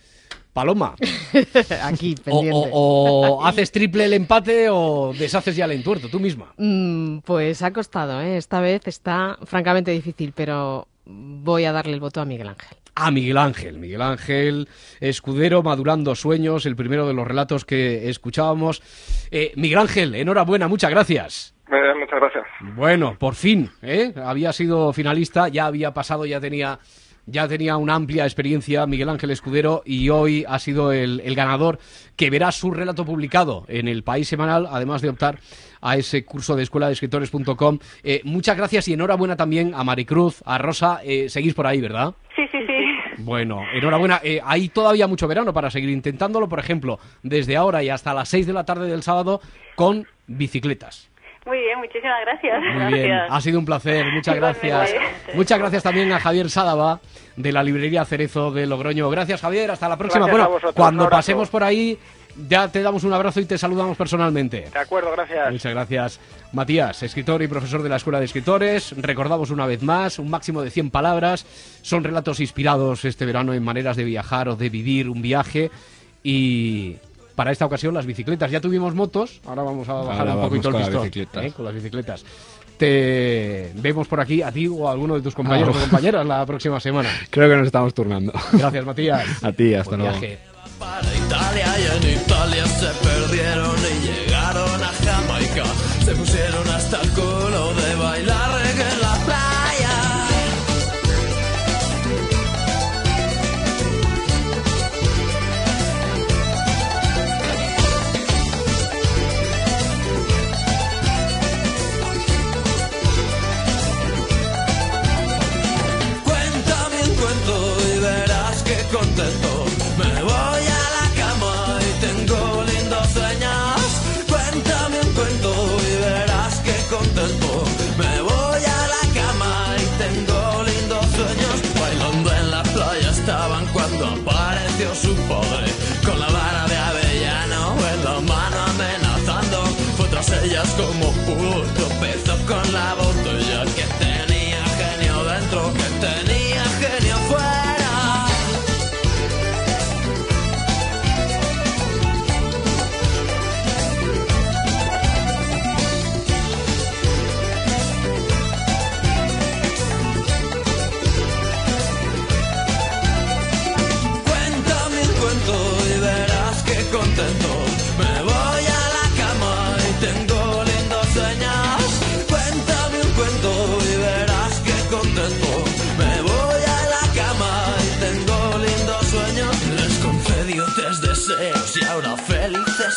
Paloma, 0.57 0.95
Aquí, 1.83 2.15
o, 2.19 2.23
pendiente. 2.25 2.71
o- 2.73 3.37
o 3.41 3.45
haces 3.45 3.71
triple 3.71 4.07
el 4.07 4.15
empate 4.15 4.69
o 4.71 5.13
deshaces 5.13 5.55
ya 5.55 5.67
el 5.67 5.73
entuerto, 5.73 6.09
tú 6.09 6.19
misma. 6.19 6.55
Mm, 6.57 7.19
pues 7.19 7.61
ha 7.61 7.75
costado, 7.75 8.23
¿eh? 8.23 8.39
Esta 8.39 8.61
vez 8.63 8.87
está 8.87 9.37
francamente 9.45 9.91
difícil, 9.91 10.33
pero 10.35 10.89
voy 11.05 11.67
a 11.67 11.73
darle 11.73 11.93
el 11.93 12.01
voto 12.01 12.23
a 12.23 12.25
Miguel 12.25 12.49
Ángel. 12.49 12.79
A 12.95 13.11
Miguel 13.11 13.37
Ángel, 13.37 13.79
Miguel 13.79 14.01
Ángel 14.01 14.69
Escudero, 15.01 15.63
Madurando 15.63 16.15
Sueños, 16.15 16.65
el 16.65 16.75
primero 16.75 17.07
de 17.07 17.13
los 17.13 17.29
relatos 17.29 17.67
que 17.67 18.09
escuchábamos. 18.09 18.83
Eh, 19.31 19.53
Miguel 19.57 19.81
Ángel, 19.81 20.15
enhorabuena, 20.15 20.69
muchas 20.69 20.91
gracias. 20.91 21.55
Eh, 21.71 21.95
muchas 22.01 22.19
gracias. 22.19 22.47
Bueno, 22.75 23.17
por 23.19 23.35
fin, 23.35 23.71
¿eh? 23.83 24.15
Había 24.25 24.55
sido 24.55 24.95
finalista, 24.95 25.49
ya 25.49 25.67
había 25.67 25.93
pasado, 25.93 26.25
ya 26.25 26.41
tenía, 26.41 26.79
ya 27.27 27.47
tenía 27.49 27.77
una 27.77 27.95
amplia 27.95 28.25
experiencia 28.25 28.87
Miguel 28.87 29.09
Ángel 29.09 29.31
Escudero 29.31 29.83
y 29.85 30.09
hoy 30.09 30.45
ha 30.49 30.59
sido 30.59 30.93
el, 30.93 31.21
el 31.25 31.35
ganador 31.35 31.79
que 32.17 32.31
verá 32.31 32.53
su 32.53 32.71
relato 32.71 33.05
publicado 33.05 33.65
en 33.69 33.89
el 33.89 34.03
País 34.03 34.29
Semanal, 34.29 34.67
además 34.71 35.03
de 35.03 35.11
optar 35.11 35.39
a 35.81 35.97
ese 35.97 36.25
curso 36.25 36.57
de 36.57 36.63
escuela 36.63 36.87
de 36.87 36.95
escritores.com. 36.95 37.79
Eh, 38.03 38.21
muchas 38.25 38.57
gracias 38.57 38.89
y 38.89 38.95
enhorabuena 38.95 39.37
también 39.37 39.75
a 39.75 39.85
Maricruz, 39.85 40.43
a 40.45 40.59
Rosa. 40.59 41.01
Eh, 41.05 41.29
seguís 41.29 41.55
por 41.55 41.67
ahí, 41.67 41.81
¿verdad? 41.81 42.15
Sí, 42.35 42.43
sí, 42.51 42.59
sí. 42.67 43.23
Bueno, 43.23 43.63
enhorabuena. 43.73 44.21
Eh, 44.23 44.41
hay 44.45 44.69
todavía 44.69 45.07
mucho 45.07 45.29
verano 45.29 45.53
para 45.53 45.71
seguir 45.71 45.91
intentándolo, 45.91 46.49
por 46.49 46.59
ejemplo, 46.59 46.99
desde 47.23 47.57
ahora 47.57 47.83
y 47.83 47.89
hasta 47.89 48.15
las 48.15 48.29
6 48.29 48.47
de 48.47 48.53
la 48.53 48.65
tarde 48.65 48.89
del 48.89 49.03
sábado 49.03 49.41
con 49.75 50.07
bicicletas. 50.27 51.11
Muy 51.47 51.59
bien, 51.59 51.79
muchísimas 51.79 52.21
gracias. 52.23 52.61
Muy 52.75 52.93
bien, 52.93 53.13
ha 53.29 53.41
sido 53.41 53.61
un 53.61 53.65
placer, 53.65 54.05
muchas 54.13 54.35
gracias. 54.35 54.95
Muchas 55.33 55.59
gracias 55.59 55.83
también 55.83 56.13
a 56.13 56.19
Javier 56.19 56.51
Sádava 56.51 57.01
de 57.37 57.53
la 57.53 57.63
librería 57.63 58.05
Cerezo 58.05 58.51
de 58.51 58.67
Logroño. 58.67 59.09
Gracias 59.11 59.41
Javier, 59.41 59.71
hasta 59.71 59.89
la 59.89 59.97
próxima. 59.97 60.27
Gracias 60.27 60.49
bueno, 60.49 60.73
cuando 60.75 61.09
pasemos 61.09 61.49
por 61.49 61.63
ahí 61.63 61.97
ya 62.49 62.69
te 62.69 62.83
damos 62.83 63.05
un 63.05 63.13
abrazo 63.13 63.41
y 63.41 63.47
te 63.47 63.57
saludamos 63.57 63.97
personalmente. 63.97 64.69
De 64.73 64.79
acuerdo, 64.79 65.13
gracias. 65.13 65.51
Muchas 65.53 65.73
gracias. 65.73 66.21
Matías, 66.53 67.03
escritor 67.03 67.43
y 67.43 67.49
profesor 67.49 67.83
de 67.83 67.89
la 67.89 67.97
Escuela 67.97 68.19
de 68.19 68.27
Escritores. 68.27 68.95
Recordamos 68.97 69.51
una 69.51 69.67
vez 69.67 69.83
más, 69.83 70.19
un 70.19 70.29
máximo 70.29 70.63
de 70.63 70.71
100 70.71 70.91
palabras. 70.91 71.47
Son 71.83 72.05
relatos 72.05 72.41
inspirados 72.41 73.05
este 73.05 73.25
verano 73.25 73.55
en 73.55 73.65
maneras 73.65 73.97
de 73.97 74.05
viajar 74.05 74.49
o 74.49 74.57
de 74.57 74.69
vivir 74.69 75.09
un 75.09 75.23
viaje. 75.23 75.71
Y 76.23 76.97
para 77.37 77.53
esta 77.53 77.65
ocasión 77.67 77.95
las 77.95 78.05
bicicletas. 78.07 78.51
Ya 78.51 78.61
tuvimos 78.61 78.95
motos, 78.97 79.41
ahora 79.47 79.63
vamos 79.63 79.89
a 79.89 79.93
bajar 79.95 80.27
Ahora 80.27 80.35
un 80.35 80.49
poquito 80.49 80.69
el 80.71 81.11
pistón. 81.11 81.45
¿eh? 81.45 81.53
Con 81.53 81.65
las 81.65 81.75
bicicletas. 81.75 82.25
Te 82.77 83.71
vemos 83.77 84.07
por 84.07 84.21
aquí, 84.21 84.43
a 84.43 84.53
ti 84.53 84.69
o 84.69 84.87
a 84.89 84.93
alguno 84.93 85.15
de 85.15 85.23
tus 85.23 85.35
compañeros 85.35 85.75
Ah. 85.75 85.79
o 85.79 85.83
compañeras 85.83 86.27
la 86.27 86.45
próxima 86.45 86.79
semana. 86.81 87.09
Creo 87.31 87.49
que 87.49 87.57
nos 87.57 87.67
estamos 87.67 87.95
turnando. 87.95 88.33
Gracias, 88.53 88.85
Matías. 88.85 89.25
A 89.45 89.53
ti, 89.53 89.73
hasta 89.75 89.91
Buen 89.97 90.01
luego. 90.03 90.19
viaje. 90.21 90.39
para 90.79 91.15
Italia 91.17 91.67
y 91.79 92.07
en 92.07 92.19
Italia 92.21 92.67
se 92.67 92.87
perdieron 93.07 93.77
y 93.79 94.07
llegaron 94.07 94.83
a 94.83 94.89
Jamaica. 95.05 95.65
Se 96.05 96.15
pusieron 96.15 96.69
hasta 96.69 96.96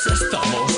estamos 0.07 0.68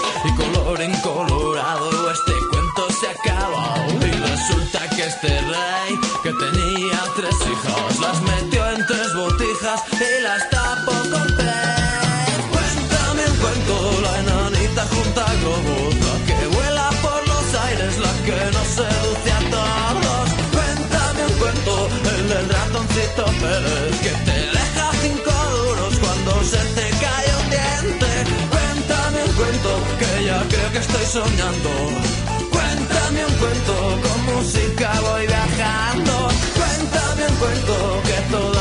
que 30.00 30.26
ya 30.26 30.44
creo 30.50 30.72
que 30.72 30.78
estoy 30.80 31.06
soñando. 31.06 31.70
Cuéntame 32.52 33.26
un 33.26 33.34
cuento, 33.36 33.76
con 34.04 34.36
música 34.36 34.92
voy 35.02 35.28
viajando. 35.28 36.14
Cuéntame 36.58 37.24
un 37.30 37.36
cuento 37.36 38.02
que 38.06 38.18
toda 38.32 38.61